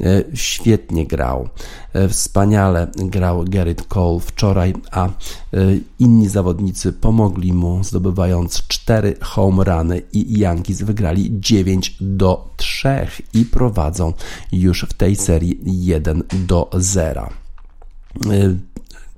E, 0.00 0.22
świetnie 0.34 1.06
grał, 1.06 1.48
e, 1.92 2.08
wspaniale 2.08 2.90
grał 2.96 3.44
Gerrit 3.44 3.82
Cole 3.82 4.20
wczoraj, 4.20 4.74
a 4.90 5.06
e, 5.06 5.10
inni 5.98 6.28
zawodnicy 6.28 6.92
pomogli 6.92 7.52
mu, 7.52 7.84
zdobywając 7.84 8.66
4 8.68 9.14
home 9.20 9.64
runy 9.64 10.02
i 10.12 10.38
Yankees 10.38 10.82
wygrali 10.82 11.30
9 11.40 11.96
do 12.00 12.50
3 12.56 12.88
i 13.34 13.44
prowadzą 13.44 14.12
już 14.52 14.86
w 14.88 14.94
tej 14.94 15.16
serii 15.16 15.60
1 15.64 16.22
do 16.32 16.70
0 16.72 17.28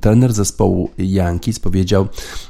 trener 0.00 0.32
zespołu 0.32 0.90
Yankees 0.98 1.60
powiedział: 1.60 2.08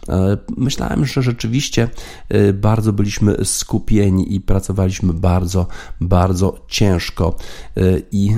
e, 0.08 0.36
Myślałem, 0.56 1.06
że 1.06 1.22
rzeczywiście 1.22 1.88
e, 2.28 2.52
bardzo 2.52 2.92
byliśmy 2.92 3.36
skupieni 3.44 4.34
i 4.34 4.40
pracowaliśmy 4.40 5.12
bardzo, 5.12 5.66
bardzo 6.00 6.58
ciężko. 6.68 7.36
E, 7.76 7.80
I 8.12 8.36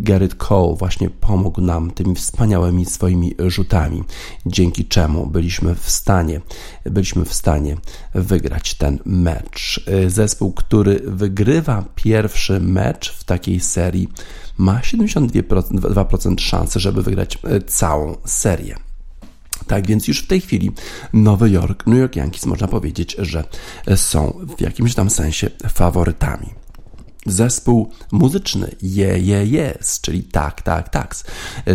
Garrett 0.00 0.34
Cole 0.34 0.76
właśnie 0.76 1.10
pomógł 1.10 1.60
nam 1.60 1.90
tymi 1.90 2.14
wspaniałymi 2.14 2.86
swoimi 2.86 3.34
rzutami, 3.46 4.04
dzięki 4.46 4.84
czemu 4.84 5.26
byliśmy 5.26 5.74
w 5.74 5.90
stanie, 5.90 6.40
byliśmy 6.84 7.24
w 7.24 7.34
stanie 7.34 7.76
wygrać 8.14 8.74
ten 8.74 8.98
mecz. 9.04 9.86
Zespół, 10.08 10.52
który 10.52 11.00
wygrywa 11.04 11.84
pierwszy 11.94 12.60
mecz 12.60 13.12
w 13.12 13.24
takiej 13.24 13.60
serii, 13.60 14.08
ma 14.58 14.80
72% 14.80 16.40
szansy, 16.40 16.80
żeby 16.80 17.02
wygrać 17.02 17.38
e, 17.44 17.60
serię. 18.24 18.76
Tak 19.66 19.86
więc 19.86 20.08
już 20.08 20.22
w 20.22 20.26
tej 20.26 20.40
chwili 20.40 20.70
Nowy 21.12 21.50
Jork, 21.50 21.86
New 21.86 21.98
York 21.98 22.16
Yankees 22.16 22.46
można 22.46 22.68
powiedzieć, 22.68 23.16
że 23.18 23.44
są 23.96 24.46
w 24.58 24.60
jakimś 24.60 24.94
tam 24.94 25.10
sensie 25.10 25.50
faworytami. 25.68 26.46
Zespół 27.26 27.90
muzyczny 28.12 28.70
Je, 28.82 29.18
Je, 29.18 29.42
Yes, 29.42 30.00
czyli 30.00 30.22
Tak, 30.22 30.62
Tak, 30.62 30.88
Tak. 30.88 31.14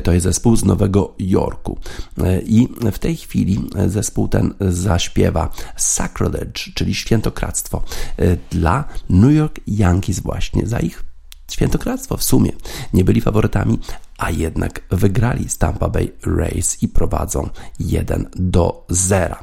To 0.03 0.11
jest 0.11 0.23
zespół 0.23 0.55
z 0.55 0.65
Nowego 0.65 1.15
Jorku. 1.19 1.79
I 2.45 2.67
w 2.91 2.99
tej 2.99 3.17
chwili 3.17 3.69
zespół 3.87 4.27
ten 4.27 4.53
zaśpiewa 4.59 5.49
Sacrilege, 5.77 6.71
czyli 6.75 6.95
świętokradztwo 6.95 7.83
dla 8.49 8.85
New 9.09 9.33
York 9.33 9.59
Yankees 9.67 10.19
właśnie 10.19 10.67
za 10.67 10.79
ich 10.79 11.03
świętokradztwo 11.51 12.17
w 12.17 12.23
sumie. 12.23 12.51
Nie 12.93 13.03
byli 13.03 13.21
faworytami, 13.21 13.79
a 14.17 14.31
jednak 14.31 14.81
wygrali 14.91 15.49
z 15.49 15.57
Tampa 15.57 15.89
Bay 15.89 16.11
Rays 16.25 16.83
i 16.83 16.87
prowadzą 16.87 17.49
1 17.79 18.29
do 18.35 18.85
0. 18.89 19.35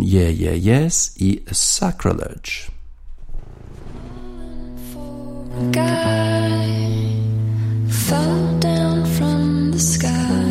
Je, 0.00 0.32
je, 0.32 0.58
yes 0.58 1.14
i 1.20 1.44
Sacrilege. 1.52 2.52
Guy 5.72 6.68
fell 7.90 8.58
down 8.60 9.06
from 9.06 9.72
the 9.72 9.80
sky. 9.80 10.48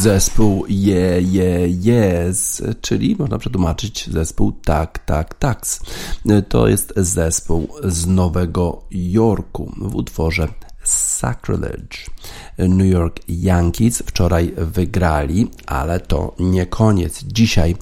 Zespół 0.00 0.64
Je, 0.68 1.20
Je, 1.22 1.68
Yes, 1.68 2.62
czyli 2.80 3.16
można 3.18 3.38
przetłumaczyć 3.38 4.10
zespół 4.10 4.52
Tak, 4.52 4.98
Tak, 4.98 5.34
Tax. 5.34 5.80
To 6.48 6.68
jest 6.68 6.92
zespół 6.96 7.68
z 7.84 8.06
Nowego 8.06 8.82
Jorku 8.90 9.72
w 9.76 9.94
utworze 9.94 10.48
Sacrilege. 10.82 11.98
New 12.58 12.90
York 12.90 13.20
Yankees 13.28 14.02
wczoraj 14.06 14.52
wygrali, 14.56 15.50
ale 15.66 16.00
to 16.00 16.34
nie 16.38 16.66
koniec. 16.66 17.24
Dzisiaj 17.24 17.76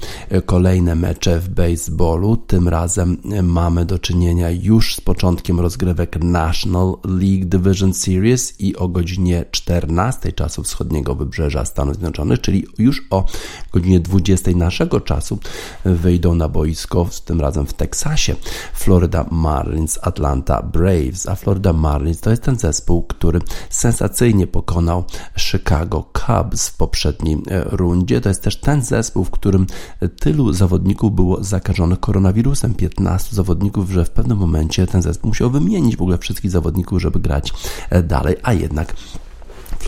kolejne 0.47 0.95
mecze 0.95 1.41
w 1.41 1.49
baseballu. 1.49 2.37
Tym 2.37 2.69
razem 2.69 3.17
mamy 3.43 3.85
do 3.85 3.99
czynienia 3.99 4.51
już 4.51 4.95
z 4.95 5.01
początkiem 5.01 5.61
rozgrywek 5.61 6.23
National 6.23 6.95
League 7.05 7.47
Division 7.47 7.95
Series 7.95 8.61
i 8.61 8.77
o 8.77 8.89
godzinie 8.89 9.45
14 9.51 10.33
czasu 10.33 10.63
wschodniego 10.63 11.15
wybrzeża 11.15 11.65
Stanów 11.65 11.95
Zjednoczonych, 11.95 12.41
czyli 12.41 12.67
już 12.79 13.03
o 13.11 13.25
godzinie 13.73 14.01
20 14.01 14.51
naszego 14.51 15.01
czasu 15.01 15.39
wyjdą 15.85 16.35
na 16.35 16.49
boisko, 16.49 17.09
tym 17.25 17.41
razem 17.41 17.67
w 17.67 17.73
Teksasie, 17.73 18.37
Florida 18.75 19.27
Marlins, 19.31 19.99
Atlanta 20.03 20.63
Braves, 20.63 21.29
a 21.29 21.35
Florida 21.35 21.73
Marlins 21.73 22.21
to 22.21 22.31
jest 22.31 22.43
ten 22.43 22.59
zespół, 22.59 22.88
który 23.09 23.41
sensacyjnie 23.71 24.47
pokonał 24.47 25.05
Chicago 25.37 26.11
Cubs 26.13 26.69
w 26.69 26.77
poprzedniej 26.77 27.35
e, 27.35 27.65
rundzie. 27.65 28.21
To 28.21 28.29
jest 28.29 28.43
też 28.43 28.61
ten 28.61 28.83
zespół, 28.83 29.25
w 29.25 29.31
którym 29.31 29.67
tylu 30.21 30.53
zawodników 30.53 31.15
było 31.15 31.45
zakażonych 31.45 32.01
koronawirusem, 32.01 32.75
15 32.75 33.37
zawodników, 33.37 33.91
że 33.91 34.05
w 34.05 34.11
pewnym 34.11 34.39
momencie 34.39 34.87
ten 34.87 35.03
zespół 35.03 35.29
musiał 35.29 35.51
wymienić 35.51 35.97
w 35.97 36.03
ogóle 36.03 36.19
wszystkich 36.19 36.51
zawodników, 36.51 37.03
żeby 37.03 37.21
grać 37.21 37.53
e, 37.91 38.03
dalej, 38.03 38.37
a 38.43 38.53
jednak 38.53 38.95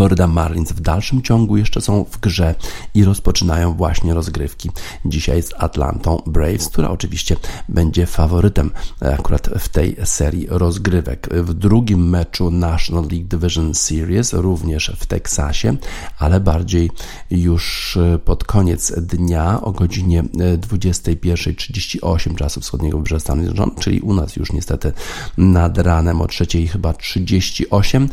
Florida 0.00 0.26
Marlins 0.26 0.72
w 0.72 0.80
dalszym 0.80 1.22
ciągu 1.22 1.56
jeszcze 1.56 1.80
są 1.80 2.04
w 2.04 2.20
grze 2.20 2.54
i 2.94 3.04
rozpoczynają 3.04 3.74
właśnie 3.74 4.14
rozgrywki 4.14 4.70
dzisiaj 5.04 5.42
z 5.42 5.52
Atlantą 5.58 6.22
Braves, 6.26 6.68
która 6.68 6.90
oczywiście 6.90 7.36
będzie 7.68 8.06
faworytem 8.06 8.70
akurat 9.00 9.48
w 9.58 9.68
tej 9.68 9.96
serii 10.04 10.46
rozgrywek. 10.50 11.28
W 11.32 11.54
drugim 11.54 12.08
meczu 12.08 12.50
National 12.50 13.04
League 13.10 13.28
Division 13.28 13.74
Series, 13.74 14.32
również 14.32 14.92
w 14.98 15.06
Teksasie, 15.06 15.76
ale 16.18 16.40
bardziej 16.40 16.90
już 17.30 17.98
pod 18.24 18.44
koniec 18.44 18.92
dnia 19.00 19.60
o 19.60 19.72
godzinie 19.72 20.22
21.38 20.22 22.34
czasu 22.34 22.60
wschodniego 22.60 22.96
wybrzeża 22.96 23.20
Stanów 23.20 23.44
Zjednoczonych, 23.44 23.78
czyli 23.78 24.00
u 24.00 24.14
nas 24.14 24.36
już 24.36 24.52
niestety 24.52 24.92
nad 25.38 25.78
ranem 25.78 26.20
o 26.20 26.26
trzeciej 26.26 26.68
chyba 26.68 26.92
38 26.92 28.08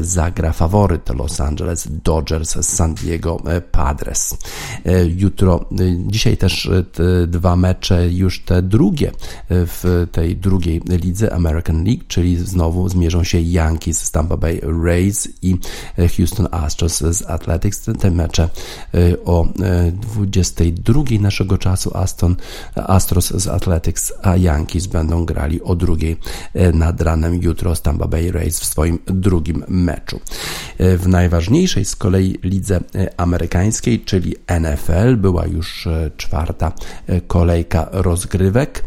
zagra 0.00 0.52
faworyt 0.52 1.08
Los 1.08 1.27
Angeles 1.40 1.88
Dodgers 2.04 2.66
San 2.66 2.94
Diego 2.94 3.42
e, 3.46 3.60
Padres. 3.60 4.36
E, 4.84 5.06
jutro, 5.06 5.64
e, 5.72 5.74
dzisiaj 6.06 6.36
też 6.36 6.70
dwa 7.26 7.56
mecze, 7.56 8.08
już 8.08 8.44
te 8.44 8.62
drugie 8.62 9.12
w 9.50 10.06
tej 10.12 10.36
drugiej 10.36 10.80
lidze 10.88 11.34
American 11.34 11.84
League, 11.84 12.04
czyli 12.08 12.36
znowu 12.36 12.88
zmierzą 12.88 13.24
się 13.24 13.38
Yankees 13.40 14.04
z 14.04 14.10
Tampa 14.10 14.36
Bay 14.36 14.60
Rays 14.84 15.28
i 15.42 15.56
Houston 16.16 16.48
Astros 16.50 16.98
z 16.98 17.22
Athletics. 17.26 17.86
Te 18.00 18.10
mecze 18.10 18.48
o 19.24 19.48
22 19.92 21.02
naszego 21.20 21.58
czasu 21.58 21.96
Aston, 21.96 22.36
Astros 22.74 23.30
z 23.30 23.48
Athletics, 23.48 24.12
a 24.22 24.36
Yankees 24.36 24.86
będą 24.86 25.24
grali 25.24 25.62
o 25.62 25.74
drugiej 25.76 26.16
nad 26.72 27.00
ranem 27.00 27.42
jutro 27.42 27.74
z 27.74 27.82
Tampa 27.82 28.06
Bay 28.06 28.32
Rays 28.32 28.60
w 28.60 28.64
swoim 28.64 28.98
drugim 29.06 29.64
meczu. 29.68 30.20
W 30.78 31.07
najważniejszej 31.08 31.84
z 31.84 31.96
kolei 31.96 32.38
lidze 32.42 32.80
e, 32.94 33.20
amerykańskiej, 33.20 34.00
czyli 34.00 34.34
NFL, 34.60 35.16
była 35.16 35.46
już 35.46 35.86
e, 35.86 36.10
czwarta 36.16 36.72
e, 37.06 37.20
kolejka 37.20 37.88
rozgrywek. 37.92 38.84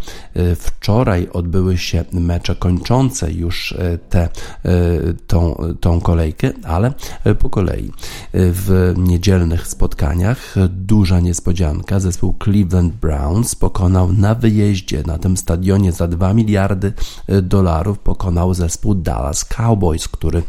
Wczoraj 0.59 1.27
odbyły 1.33 1.77
się 1.77 2.05
mecze 2.11 2.55
kończące 2.55 3.31
już 3.31 3.75
tę 4.09 4.29
tą, 5.27 5.55
tą 5.79 6.01
kolejkę, 6.01 6.51
ale 6.63 6.93
po 7.39 7.49
kolei. 7.49 7.91
W 8.33 8.93
niedzielnych 8.97 9.67
spotkaniach 9.67 10.55
duża 10.69 11.19
niespodzianka. 11.19 11.99
Zespół 11.99 12.35
Cleveland 12.43 12.93
Browns 12.93 13.55
pokonał 13.55 14.13
na 14.13 14.35
wyjeździe 14.35 15.03
na 15.05 15.17
tym 15.17 15.37
stadionie 15.37 15.91
za 15.91 16.07
2 16.07 16.33
miliardy 16.33 16.93
dolarów 17.41 17.99
pokonał 17.99 18.53
zespół 18.53 18.95
Dallas 18.95 19.45
Cowboys, 19.45 20.07
który 20.07 20.43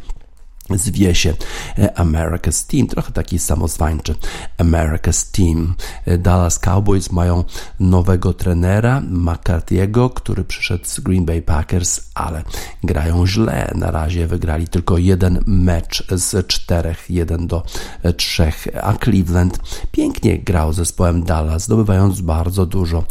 zwie 0.79 1.15
się 1.15 1.35
e, 1.79 1.95
America's 1.95 2.67
Team, 2.71 2.87
trochę 2.87 3.13
taki 3.13 3.39
samozwańczy 3.39 4.15
America's 4.59 5.31
Team. 5.33 5.75
E, 6.07 6.19
Dallas 6.19 6.59
Cowboys 6.59 7.13
mają 7.13 7.45
nowego 7.81 8.35
trenera 8.35 9.01
McCarthy'ego, 9.01 10.11
który 10.15 10.45
przyszedł 10.45 10.85
z 10.85 11.01
Green 11.01 11.25
Bay 11.25 11.43
Packers, 11.43 12.01
ale 12.15 12.43
grają 12.85 13.27
źle. 13.27 13.71
Na 13.75 13.91
razie 13.91 14.27
wygrali 14.27 14.69
tylko 14.69 14.99
jeden 14.99 15.45
mecz 15.47 16.07
z 16.11 16.47
czterech, 16.47 17.11
jeden 17.11 17.47
do 17.47 17.63
e, 18.03 18.13
trzech, 18.13 18.67
a 18.83 18.93
Cleveland 18.93 19.59
pięknie 19.93 20.39
grał 20.39 20.73
zespołem 20.73 21.23
Dallas, 21.23 21.63
zdobywając 21.63 22.21
bardzo 22.21 22.67
dużo 22.67 23.05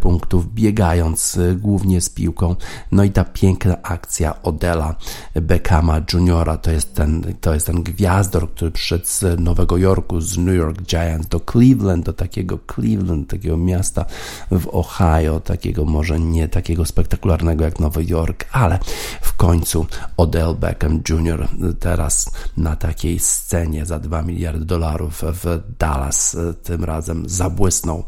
punktów, 0.00 0.54
biegając 0.54 1.38
głównie 1.56 2.00
z 2.00 2.10
piłką. 2.10 2.56
No 2.92 3.04
i 3.04 3.10
ta 3.10 3.24
piękna 3.24 3.82
akcja 3.82 4.42
Odela 4.42 4.94
Beckhama 5.34 6.00
Juniora 6.12 6.56
to 6.56 6.70
jest 6.70 6.94
ten, 7.04 7.34
to 7.40 7.54
jest 7.54 7.66
ten 7.66 7.82
gwiazdor, 7.82 8.50
który 8.50 8.70
przyszedł 8.70 9.04
z 9.06 9.40
Nowego 9.40 9.76
Jorku, 9.76 10.20
z 10.20 10.38
New 10.38 10.54
York 10.54 10.82
Giants 10.82 11.28
do 11.28 11.40
Cleveland, 11.40 12.04
do 12.04 12.12
takiego 12.12 12.58
Cleveland, 12.74 13.30
takiego 13.30 13.56
miasta 13.56 14.04
w 14.50 14.68
Ohio, 14.72 15.40
takiego 15.40 15.84
może 15.84 16.20
nie 16.20 16.48
takiego 16.48 16.84
spektakularnego 16.84 17.64
jak 17.64 17.80
Nowy 17.80 18.04
Jork, 18.04 18.44
ale 18.52 18.78
w 19.22 19.33
końcu 19.46 19.86
Odell 20.16 20.54
Beckham 20.54 21.02
Jr. 21.08 21.48
teraz 21.80 22.30
na 22.56 22.76
takiej 22.76 23.18
scenie 23.18 23.86
za 23.86 23.98
2 23.98 24.22
miliardy 24.22 24.64
dolarów 24.64 25.22
w 25.22 25.60
Dallas 25.78 26.36
tym 26.62 26.84
razem 26.84 27.28
zabłysnął 27.28 28.04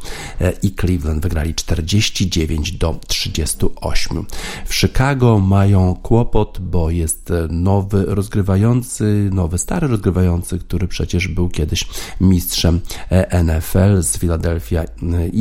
i 0.62 0.74
Cleveland 0.74 1.22
wygrali 1.22 1.54
49 1.54 2.72
do 2.72 3.00
38. 3.06 4.26
W 4.66 4.74
Chicago 4.74 5.38
mają 5.38 5.94
kłopot, 6.02 6.58
bo 6.60 6.90
jest 6.90 7.32
nowy 7.48 8.04
rozgrywający 8.06 9.30
nowy, 9.32 9.58
stary 9.58 9.88
rozgrywający, 9.88 10.58
który 10.58 10.88
przecież 10.88 11.28
był 11.28 11.48
kiedyś 11.48 11.88
mistrzem 12.20 12.80
e, 13.10 13.44
NFL 13.44 14.02
z 14.02 14.18
Philadelphia 14.18 14.82
e, 14.82 14.86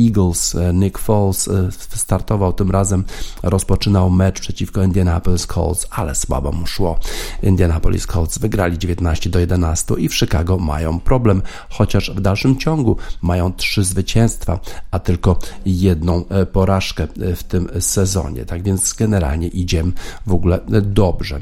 Eagles. 0.06 0.54
E, 0.54 0.74
Nick 0.74 0.98
Foles 0.98 1.48
startował 1.94 2.52
tym 2.52 2.70
razem, 2.70 3.04
rozpoczynał 3.42 4.10
mecz 4.10 4.40
przeciwko 4.40 4.82
Indianapolis 4.82 5.46
Colts, 5.46 5.85
ale 5.90 6.14
słabo 6.14 6.52
mu 6.52 6.66
szło. 6.66 6.98
Indianapolis 7.42 8.06
Colts 8.06 8.38
wygrali 8.38 8.78
19 8.78 9.30
do 9.30 9.38
11 9.38 9.94
i 9.98 10.08
w 10.08 10.14
Chicago 10.14 10.58
mają 10.58 11.00
problem, 11.00 11.42
chociaż 11.70 12.10
w 12.10 12.20
dalszym 12.20 12.58
ciągu 12.58 12.96
mają 13.22 13.52
trzy 13.52 13.84
zwycięstwa, 13.84 14.60
a 14.90 14.98
tylko 14.98 15.38
jedną 15.66 16.24
porażkę 16.52 17.08
w 17.36 17.42
tym 17.42 17.68
sezonie. 17.80 18.44
Tak 18.44 18.62
więc 18.62 18.92
generalnie 18.92 19.48
idzie 19.48 19.84
w 20.26 20.32
ogóle 20.32 20.60
dobrze. 20.82 21.38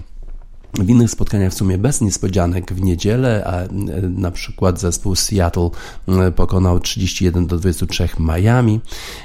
W 0.79 0.91
innych 0.91 1.11
spotkaniach 1.11 1.53
w 1.53 1.55
sumie 1.55 1.79
bez 1.79 2.01
niespodzianek 2.01 2.73
w 2.73 2.81
niedzielę, 2.81 3.45
a 3.47 3.63
e, 3.63 3.69
na 4.03 4.31
przykład 4.31 4.81
zespół 4.81 5.15
Seattle 5.17 5.71
e, 6.09 6.33
pokonał 6.33 6.81
31 6.81 7.47
do 7.47 7.59
23 7.59 8.09
Miami. 8.19 8.81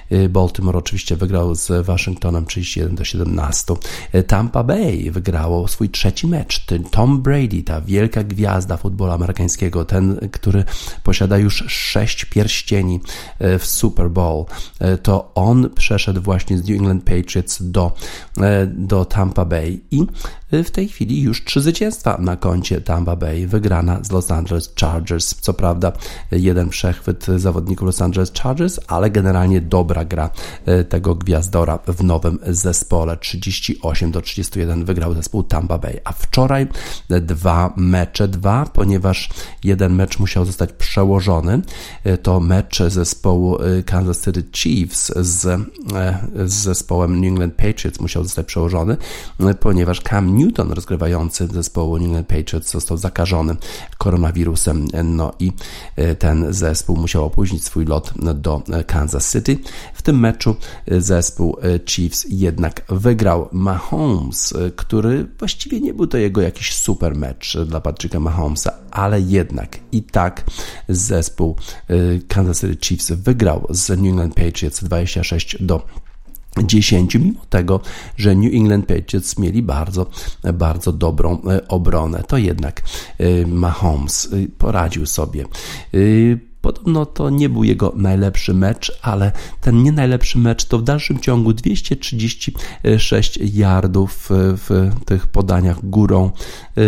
E, 0.09 0.29
Baltimore 0.29 0.77
oczywiście 0.77 1.15
wygrał 1.15 1.55
z 1.55 1.85
Waszyngtonem 1.85 2.45
31 2.45 2.95
do 2.95 3.03
17. 3.03 3.73
Tampa 4.27 4.63
Bay 4.63 5.11
wygrało 5.11 5.67
swój 5.67 5.89
trzeci 5.89 6.27
mecz. 6.27 6.65
Tom 6.91 7.21
Brady, 7.21 7.63
ta 7.63 7.81
wielka 7.81 8.23
gwiazda 8.23 8.77
futbolu 8.77 9.11
amerykańskiego, 9.11 9.85
ten, 9.85 10.29
który 10.31 10.63
posiada 11.03 11.37
już 11.37 11.63
sześć 11.67 12.25
pierścieni 12.25 12.99
w 13.59 13.65
Super 13.65 14.09
Bowl, 14.09 14.45
to 15.03 15.31
on 15.35 15.69
przeszedł 15.75 16.21
właśnie 16.21 16.57
z 16.57 16.61
New 16.69 16.79
England 16.79 17.03
Patriots 17.03 17.57
do, 17.61 17.91
do 18.67 19.05
Tampa 19.05 19.45
Bay 19.45 19.79
i 19.91 20.05
w 20.51 20.71
tej 20.71 20.87
chwili 20.87 21.21
już 21.21 21.45
trzy 21.45 21.61
zwycięstwa 21.61 22.17
na 22.19 22.35
koncie 22.35 22.81
Tampa 22.81 23.15
Bay, 23.15 23.47
wygrana 23.47 24.03
z 24.03 24.11
Los 24.11 24.31
Angeles 24.31 24.73
Chargers. 24.79 25.35
Co 25.35 25.53
prawda 25.53 25.91
jeden 26.31 26.69
przechwyt 26.69 27.25
zawodników 27.37 27.85
Los 27.85 28.01
Angeles 28.01 28.31
Chargers, 28.41 28.79
ale 28.87 29.09
generalnie 29.09 29.61
dobra 29.61 29.98
gra 30.05 30.29
e, 30.65 30.83
tego 30.83 31.15
gwiazdora 31.15 31.79
w 31.87 32.03
nowym 32.03 32.39
zespole. 32.47 33.17
38 33.17 34.11
do 34.11 34.21
31 34.21 34.85
wygrał 34.85 35.13
zespół 35.13 35.43
Tampa 35.43 35.77
Bay, 35.77 35.99
a 36.03 36.11
wczoraj 36.11 36.67
dwa 37.09 37.73
mecze, 37.77 38.27
dwa, 38.27 38.65
ponieważ 38.73 39.29
jeden 39.63 39.95
mecz 39.95 40.19
musiał 40.19 40.45
zostać 40.45 40.73
przełożony. 40.73 41.61
E, 42.03 42.17
to 42.17 42.39
mecz 42.39 42.83
zespołu 42.83 43.57
e, 43.61 43.83
Kansas 43.83 44.25
City 44.25 44.43
Chiefs 44.53 45.11
z, 45.15 45.61
z 46.45 46.53
zespołem 46.53 47.21
New 47.21 47.29
England 47.29 47.53
Patriots 47.53 47.99
musiał 47.99 48.23
zostać 48.23 48.45
przełożony, 48.45 48.97
ponieważ 49.59 50.01
Cam 50.01 50.37
Newton 50.37 50.71
rozgrywający 50.71 51.47
zespołu 51.47 51.97
New 51.97 52.05
England 52.05 52.27
Patriots 52.27 52.71
został 52.71 52.97
zakażony 52.97 53.55
koronawirusem, 53.97 54.87
no 55.03 55.33
i 55.39 55.51
ten 56.19 56.53
zespół 56.53 56.97
musiał 56.97 57.25
opóźnić 57.25 57.63
swój 57.65 57.85
lot 57.85 58.13
do 58.35 58.63
Kansas 58.87 59.31
City. 59.31 59.57
W 59.93 60.01
tym 60.01 60.19
meczu 60.19 60.55
zespół 60.87 61.57
Chiefs 61.85 62.25
jednak 62.29 62.81
wygrał 62.89 63.49
Mahomes, 63.51 64.53
który 64.75 65.27
właściwie 65.39 65.81
nie 65.81 65.93
był 65.93 66.07
to 66.07 66.17
jego 66.17 66.41
jakiś 66.41 66.73
super 66.73 67.15
mecz 67.15 67.57
dla 67.57 67.81
Patricka 67.81 68.19
Mahomesa, 68.19 68.73
ale 68.91 69.21
jednak 69.21 69.77
i 69.91 70.03
tak 70.03 70.43
zespół 70.89 71.55
Kansas 72.27 72.61
City 72.61 72.77
Chiefs 72.81 73.11
wygrał 73.11 73.67
z 73.69 73.89
New 73.89 73.99
England 73.99 74.35
Patriots 74.35 74.83
26 74.83 75.57
do 75.59 75.85
10, 76.63 77.15
mimo 77.15 77.45
tego, 77.49 77.79
że 78.17 78.35
New 78.35 78.53
England 78.53 78.85
Patriots 78.85 79.37
mieli 79.37 79.61
bardzo, 79.61 80.07
bardzo 80.53 80.91
dobrą 80.91 81.41
obronę. 81.67 82.23
To 82.27 82.37
jednak 82.37 82.81
Mahomes 83.47 84.29
poradził 84.57 85.05
sobie. 85.05 85.45
Podobno 86.61 87.05
to 87.05 87.29
nie 87.29 87.49
był 87.49 87.63
jego 87.63 87.93
najlepszy 87.95 88.53
mecz, 88.53 88.99
ale 89.01 89.31
ten 89.61 89.83
nie 89.83 89.91
najlepszy 89.91 90.37
mecz 90.37 90.65
to 90.65 90.77
w 90.77 90.83
dalszym 90.83 91.19
ciągu 91.19 91.53
236 91.53 93.39
yardów 93.41 94.29
w 94.31 94.91
tych 95.05 95.27
podaniach 95.27 95.89
górą, 95.89 96.31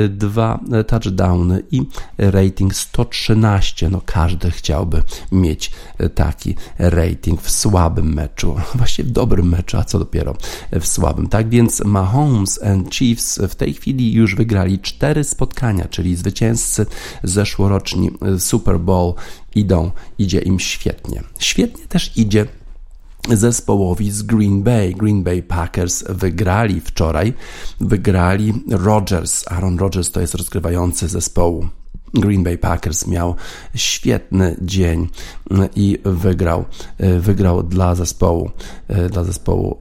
dwa 0.09 0.59
touchdowny 0.87 1.63
i 1.71 1.81
rating 2.17 2.75
113. 2.75 3.89
No 3.89 4.01
każdy 4.05 4.51
chciałby 4.51 5.03
mieć 5.31 5.71
taki 6.15 6.55
rating 6.79 7.41
w 7.41 7.51
słabym 7.51 8.13
meczu, 8.13 8.55
właśnie 8.75 9.03
w 9.03 9.11
dobrym 9.11 9.49
meczu, 9.49 9.77
a 9.77 9.83
co 9.83 9.99
dopiero 9.99 10.35
w 10.71 10.87
słabym. 10.87 11.27
Tak 11.27 11.49
więc 11.49 11.83
Mahomes 11.85 12.63
and 12.63 12.95
Chiefs 12.95 13.39
w 13.49 13.55
tej 13.55 13.73
chwili 13.73 14.13
już 14.13 14.35
wygrali 14.35 14.79
cztery 14.79 15.23
spotkania, 15.23 15.87
czyli 15.87 16.15
zwycięzcy 16.15 16.85
zeszłoroczni 17.23 18.11
Super 18.39 18.79
Bowl 18.79 19.13
idą, 19.55 19.91
idzie 20.17 20.39
im 20.39 20.59
świetnie. 20.59 21.23
Świetnie 21.39 21.87
też 21.87 22.17
idzie 22.17 22.45
zespołowi 23.29 24.11
z 24.11 24.23
Green 24.23 24.63
Bay. 24.63 24.93
Green 24.93 25.23
Bay 25.23 25.43
Packers 25.43 26.03
wygrali 26.09 26.81
wczoraj, 26.81 27.33
wygrali 27.79 28.53
Rodgers. 28.69 29.47
Aaron 29.47 29.77
Rodgers 29.77 30.11
to 30.11 30.21
jest 30.21 30.35
rozgrywający 30.35 31.07
zespołu. 31.07 31.67
Green 32.13 32.43
Bay 32.43 32.57
Packers 32.57 33.07
miał 33.07 33.35
świetny 33.75 34.55
dzień 34.61 35.07
i 35.75 35.99
wygrał, 36.03 36.65
wygrał 37.19 37.63
dla 37.63 37.95
zespołu, 37.95 38.51
dla 39.09 39.23
zespołu 39.23 39.77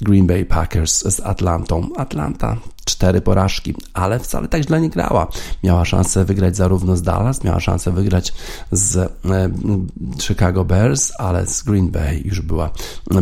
Green 0.00 0.26
Bay 0.26 0.44
Packers 0.44 1.14
z 1.14 1.20
Atlantą. 1.20 1.88
Atlanta 1.96 2.56
cztery 2.84 3.20
porażki, 3.20 3.74
ale 3.92 4.18
wcale 4.18 4.48
tak 4.48 4.62
źle 4.62 4.80
nie 4.80 4.90
grała. 4.90 5.26
Miała 5.62 5.84
szansę 5.84 6.24
wygrać 6.24 6.56
zarówno 6.56 6.96
z 6.96 7.02
Dallas, 7.02 7.44
miała 7.44 7.60
szansę 7.60 7.92
wygrać 7.92 8.32
z 8.72 8.96
e, 8.96 9.10
Chicago 10.20 10.64
Bears, 10.64 11.12
ale 11.18 11.46
z 11.46 11.62
Green 11.62 11.90
Bay 11.90 12.22
już 12.24 12.40
była 12.40 12.70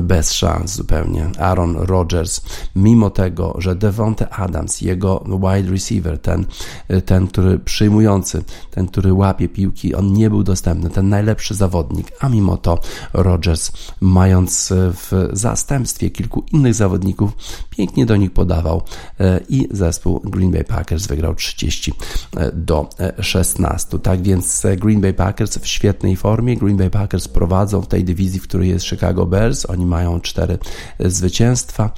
bez 0.00 0.32
szans 0.32 0.74
zupełnie. 0.74 1.30
Aaron 1.38 1.76
Rodgers, 1.76 2.40
mimo 2.76 3.10
tego, 3.10 3.54
że 3.58 3.74
Devonte 3.74 4.28
Adams, 4.28 4.80
jego 4.80 5.24
wide 5.26 5.70
receiver, 5.70 6.18
ten, 6.18 6.46
ten, 7.06 7.26
który 7.26 7.58
przyjmujący, 7.58 8.44
ten, 8.70 8.86
który 8.86 9.12
łapie 9.12 9.48
piłki, 9.48 9.94
on 9.94 10.12
nie 10.12 10.30
był 10.30 10.42
dostępny, 10.42 10.90
ten 10.90 11.08
najlepszy 11.08 11.54
zawodnik, 11.54 12.12
a 12.20 12.28
mimo 12.28 12.56
to 12.56 12.78
Rodgers, 13.12 13.72
mając 14.00 14.72
w 14.72 15.28
zastępstwie 15.32 16.10
kilku 16.10 16.44
innych 16.52 16.74
zawodników, 16.74 17.32
pięknie 17.70 18.06
do 18.06 18.16
nich 18.16 18.32
podawał 18.32 18.82
e, 19.20 19.40
i 19.52 19.68
zespół 19.70 20.20
Green 20.24 20.50
Bay 20.50 20.64
Packers 20.64 21.06
wygrał 21.06 21.34
30 21.34 21.92
e, 22.36 22.52
do 22.52 22.88
16. 23.20 23.96
E, 23.96 24.00
tak 24.00 24.22
więc 24.22 24.64
e, 24.64 24.76
Green 24.76 25.00
Bay 25.00 25.14
Packers 25.14 25.58
w 25.58 25.66
świetnej 25.66 26.16
formie. 26.16 26.56
Green 26.56 26.76
Bay 26.76 26.90
Packers 26.90 27.28
prowadzą 27.28 27.80
w 27.80 27.86
tej 27.86 28.04
dywizji, 28.04 28.40
w 28.40 28.42
której 28.42 28.68
jest 28.68 28.86
Chicago 28.86 29.26
Bears. 29.26 29.66
Oni 29.66 29.86
mają 29.86 30.20
cztery 30.20 30.58
zwycięstwa, 31.00 31.90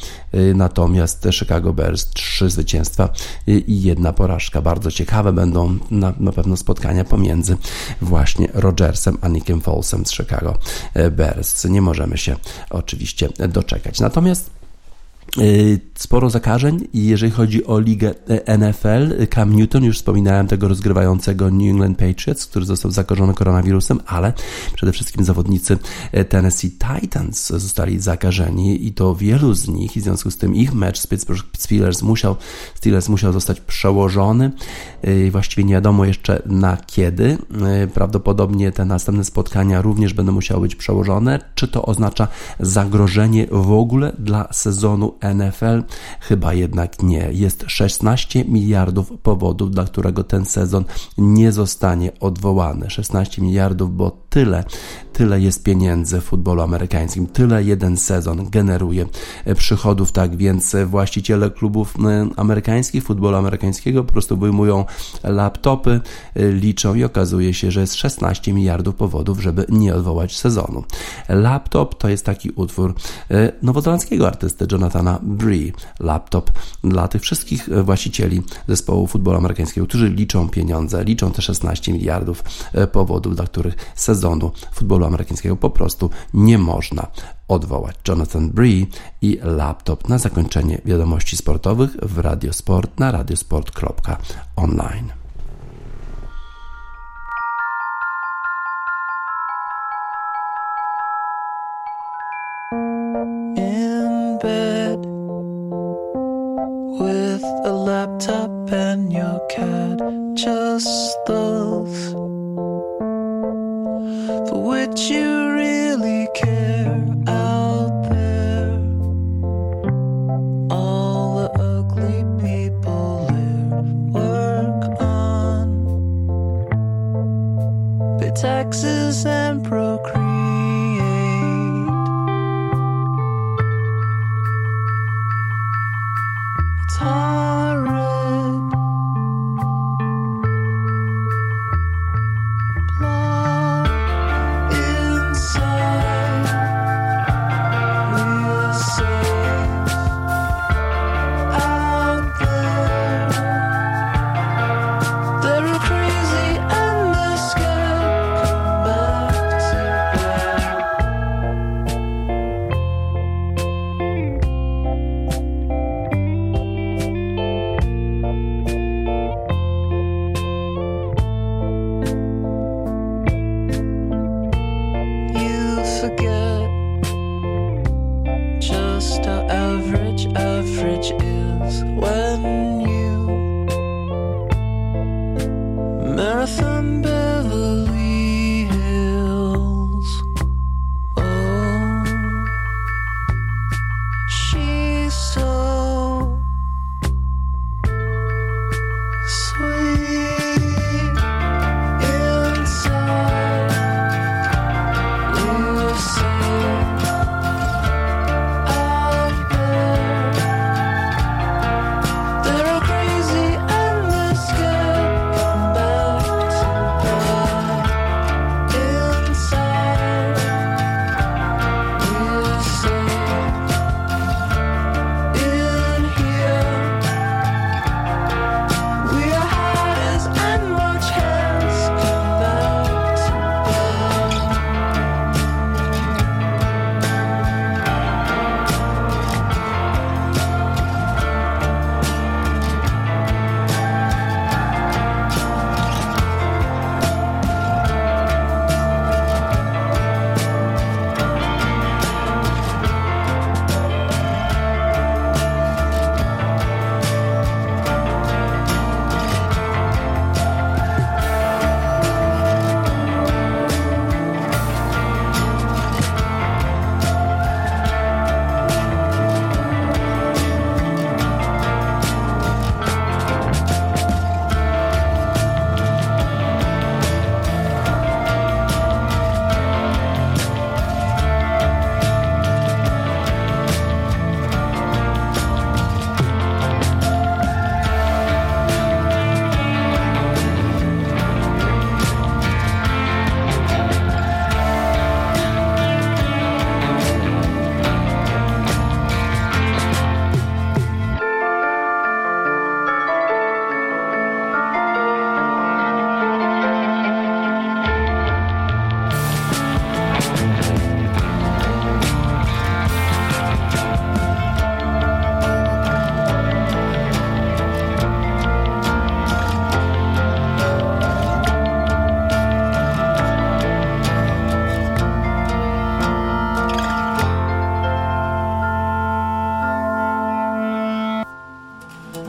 natomiast 0.54 1.28
Chicago 1.30 1.72
Bears 1.72 2.10
trzy 2.10 2.50
zwycięstwa 2.50 3.08
i 3.46 3.82
jedna 3.82 4.12
porażka. 4.12 4.62
Bardzo 4.62 4.90
ciekawe 4.90 5.32
będą 5.32 5.78
na, 5.90 6.12
na 6.20 6.32
pewno 6.32 6.56
spotkania 6.56 7.04
pomiędzy 7.04 7.56
właśnie 8.00 8.48
Rodgersem 8.54 9.18
a 9.20 9.28
Nickiem 9.28 9.60
Folesem 9.60 10.06
z 10.06 10.12
Chicago 10.12 10.58
Bears. 11.12 11.64
Nie 11.64 11.82
możemy 11.82 12.18
się 12.18 12.36
oczywiście 12.70 13.28
doczekać. 13.48 14.00
Natomiast 14.00 14.63
sporo 15.94 16.30
zakażeń 16.30 16.88
i 16.92 17.06
jeżeli 17.06 17.32
chodzi 17.32 17.66
o 17.66 17.78
ligę 17.78 18.14
e, 18.28 18.58
NFL, 18.58 19.26
Cam 19.34 19.56
Newton, 19.56 19.84
już 19.84 19.96
wspominałem 19.96 20.46
tego 20.46 20.68
rozgrywającego 20.68 21.50
New 21.50 21.70
England 21.70 21.98
Patriots, 21.98 22.46
który 22.46 22.64
został 22.64 22.90
zakażony 22.90 23.34
koronawirusem, 23.34 24.00
ale 24.06 24.32
przede 24.74 24.92
wszystkim 24.92 25.24
zawodnicy 25.24 25.78
e, 26.12 26.24
Tennessee 26.24 26.70
Titans 26.70 27.48
zostali 27.48 28.00
zakażeni 28.00 28.86
i 28.86 28.92
to 28.92 29.14
wielu 29.14 29.54
z 29.54 29.68
nich 29.68 29.96
i 29.96 30.00
w 30.00 30.02
związku 30.02 30.30
z 30.30 30.36
tym 30.36 30.54
ich 30.54 30.74
mecz 30.74 30.98
z 30.98 31.06
Pittsburgh 31.06 31.44
Steelers 31.58 32.02
musiał, 32.02 32.36
Steelers 32.74 33.08
musiał 33.08 33.32
zostać 33.32 33.60
przełożony. 33.60 34.50
Y, 35.08 35.30
właściwie 35.30 35.64
nie 35.64 35.74
wiadomo 35.74 36.04
jeszcze 36.04 36.42
na 36.46 36.76
kiedy. 36.76 37.38
Y, 37.84 37.88
prawdopodobnie 37.88 38.72
te 38.72 38.84
następne 38.84 39.24
spotkania 39.24 39.82
również 39.82 40.14
będą 40.14 40.32
musiały 40.32 40.60
być 40.60 40.76
przełożone. 40.76 41.40
Czy 41.54 41.68
to 41.68 41.86
oznacza 41.86 42.28
zagrożenie 42.60 43.46
w 43.50 43.72
ogóle 43.72 44.12
dla 44.18 44.52
sezonu 44.52 45.13
NFL? 45.22 45.82
Chyba 46.20 46.54
jednak 46.54 47.02
nie. 47.02 47.28
Jest 47.32 47.64
16 47.66 48.44
miliardów 48.44 49.12
powodów, 49.22 49.70
dla 49.70 49.84
którego 49.84 50.24
ten 50.24 50.44
sezon 50.44 50.84
nie 51.18 51.52
zostanie 51.52 52.12
odwołany. 52.20 52.90
16 52.90 53.42
miliardów, 53.42 53.96
bo 53.96 54.24
tyle, 54.30 54.64
tyle 55.12 55.40
jest 55.40 55.62
pieniędzy 55.62 56.20
w 56.20 56.24
futbolu 56.24 56.62
amerykańskim, 56.62 57.26
tyle 57.26 57.64
jeden 57.64 57.96
sezon 57.96 58.50
generuje 58.50 59.06
przychodów, 59.56 60.12
tak 60.12 60.36
więc 60.36 60.76
właściciele 60.86 61.50
klubów 61.50 61.94
e, 62.04 62.28
amerykańskich, 62.36 63.04
futbolu 63.04 63.36
amerykańskiego 63.36 64.04
po 64.04 64.12
prostu 64.12 64.36
wyjmują 64.36 64.84
laptopy, 65.24 66.00
e, 66.34 66.52
liczą 66.52 66.94
i 66.94 67.04
okazuje 67.04 67.54
się, 67.54 67.70
że 67.70 67.80
jest 67.80 67.94
16 67.94 68.52
miliardów 68.52 68.94
powodów, 68.94 69.42
żeby 69.42 69.66
nie 69.68 69.94
odwołać 69.94 70.36
sezonu. 70.36 70.84
Laptop 71.28 71.94
to 71.94 72.08
jest 72.08 72.24
taki 72.24 72.50
utwór 72.50 72.94
nowozelandzkiego 73.62 74.26
artysty 74.26 74.66
Jonathana 75.04 75.18
Bree. 75.22 75.72
Laptop 76.00 76.52
dla 76.84 77.08
tych 77.08 77.22
wszystkich 77.22 77.68
właścicieli 77.84 78.42
zespołu 78.68 79.06
futbolu 79.06 79.38
amerykańskiego, 79.38 79.86
którzy 79.86 80.08
liczą 80.08 80.48
pieniądze, 80.48 81.04
liczą 81.04 81.32
te 81.32 81.42
16 81.42 81.92
miliardów 81.92 82.44
powodów, 82.92 83.36
dla 83.36 83.44
których 83.44 83.74
sezonu 83.94 84.52
futbolu 84.72 85.06
amerykańskiego 85.06 85.56
po 85.56 85.70
prostu 85.70 86.10
nie 86.34 86.58
można 86.58 87.06
odwołać. 87.48 87.96
Jonathan 88.08 88.50
Bree 88.50 88.86
i 89.22 89.38
laptop 89.42 90.08
na 90.08 90.18
zakończenie 90.18 90.80
wiadomości 90.84 91.36
sportowych 91.36 91.96
w 92.02 92.18
Radiosport 92.18 93.00
na 93.00 93.12
radiosport.online. 93.12 95.23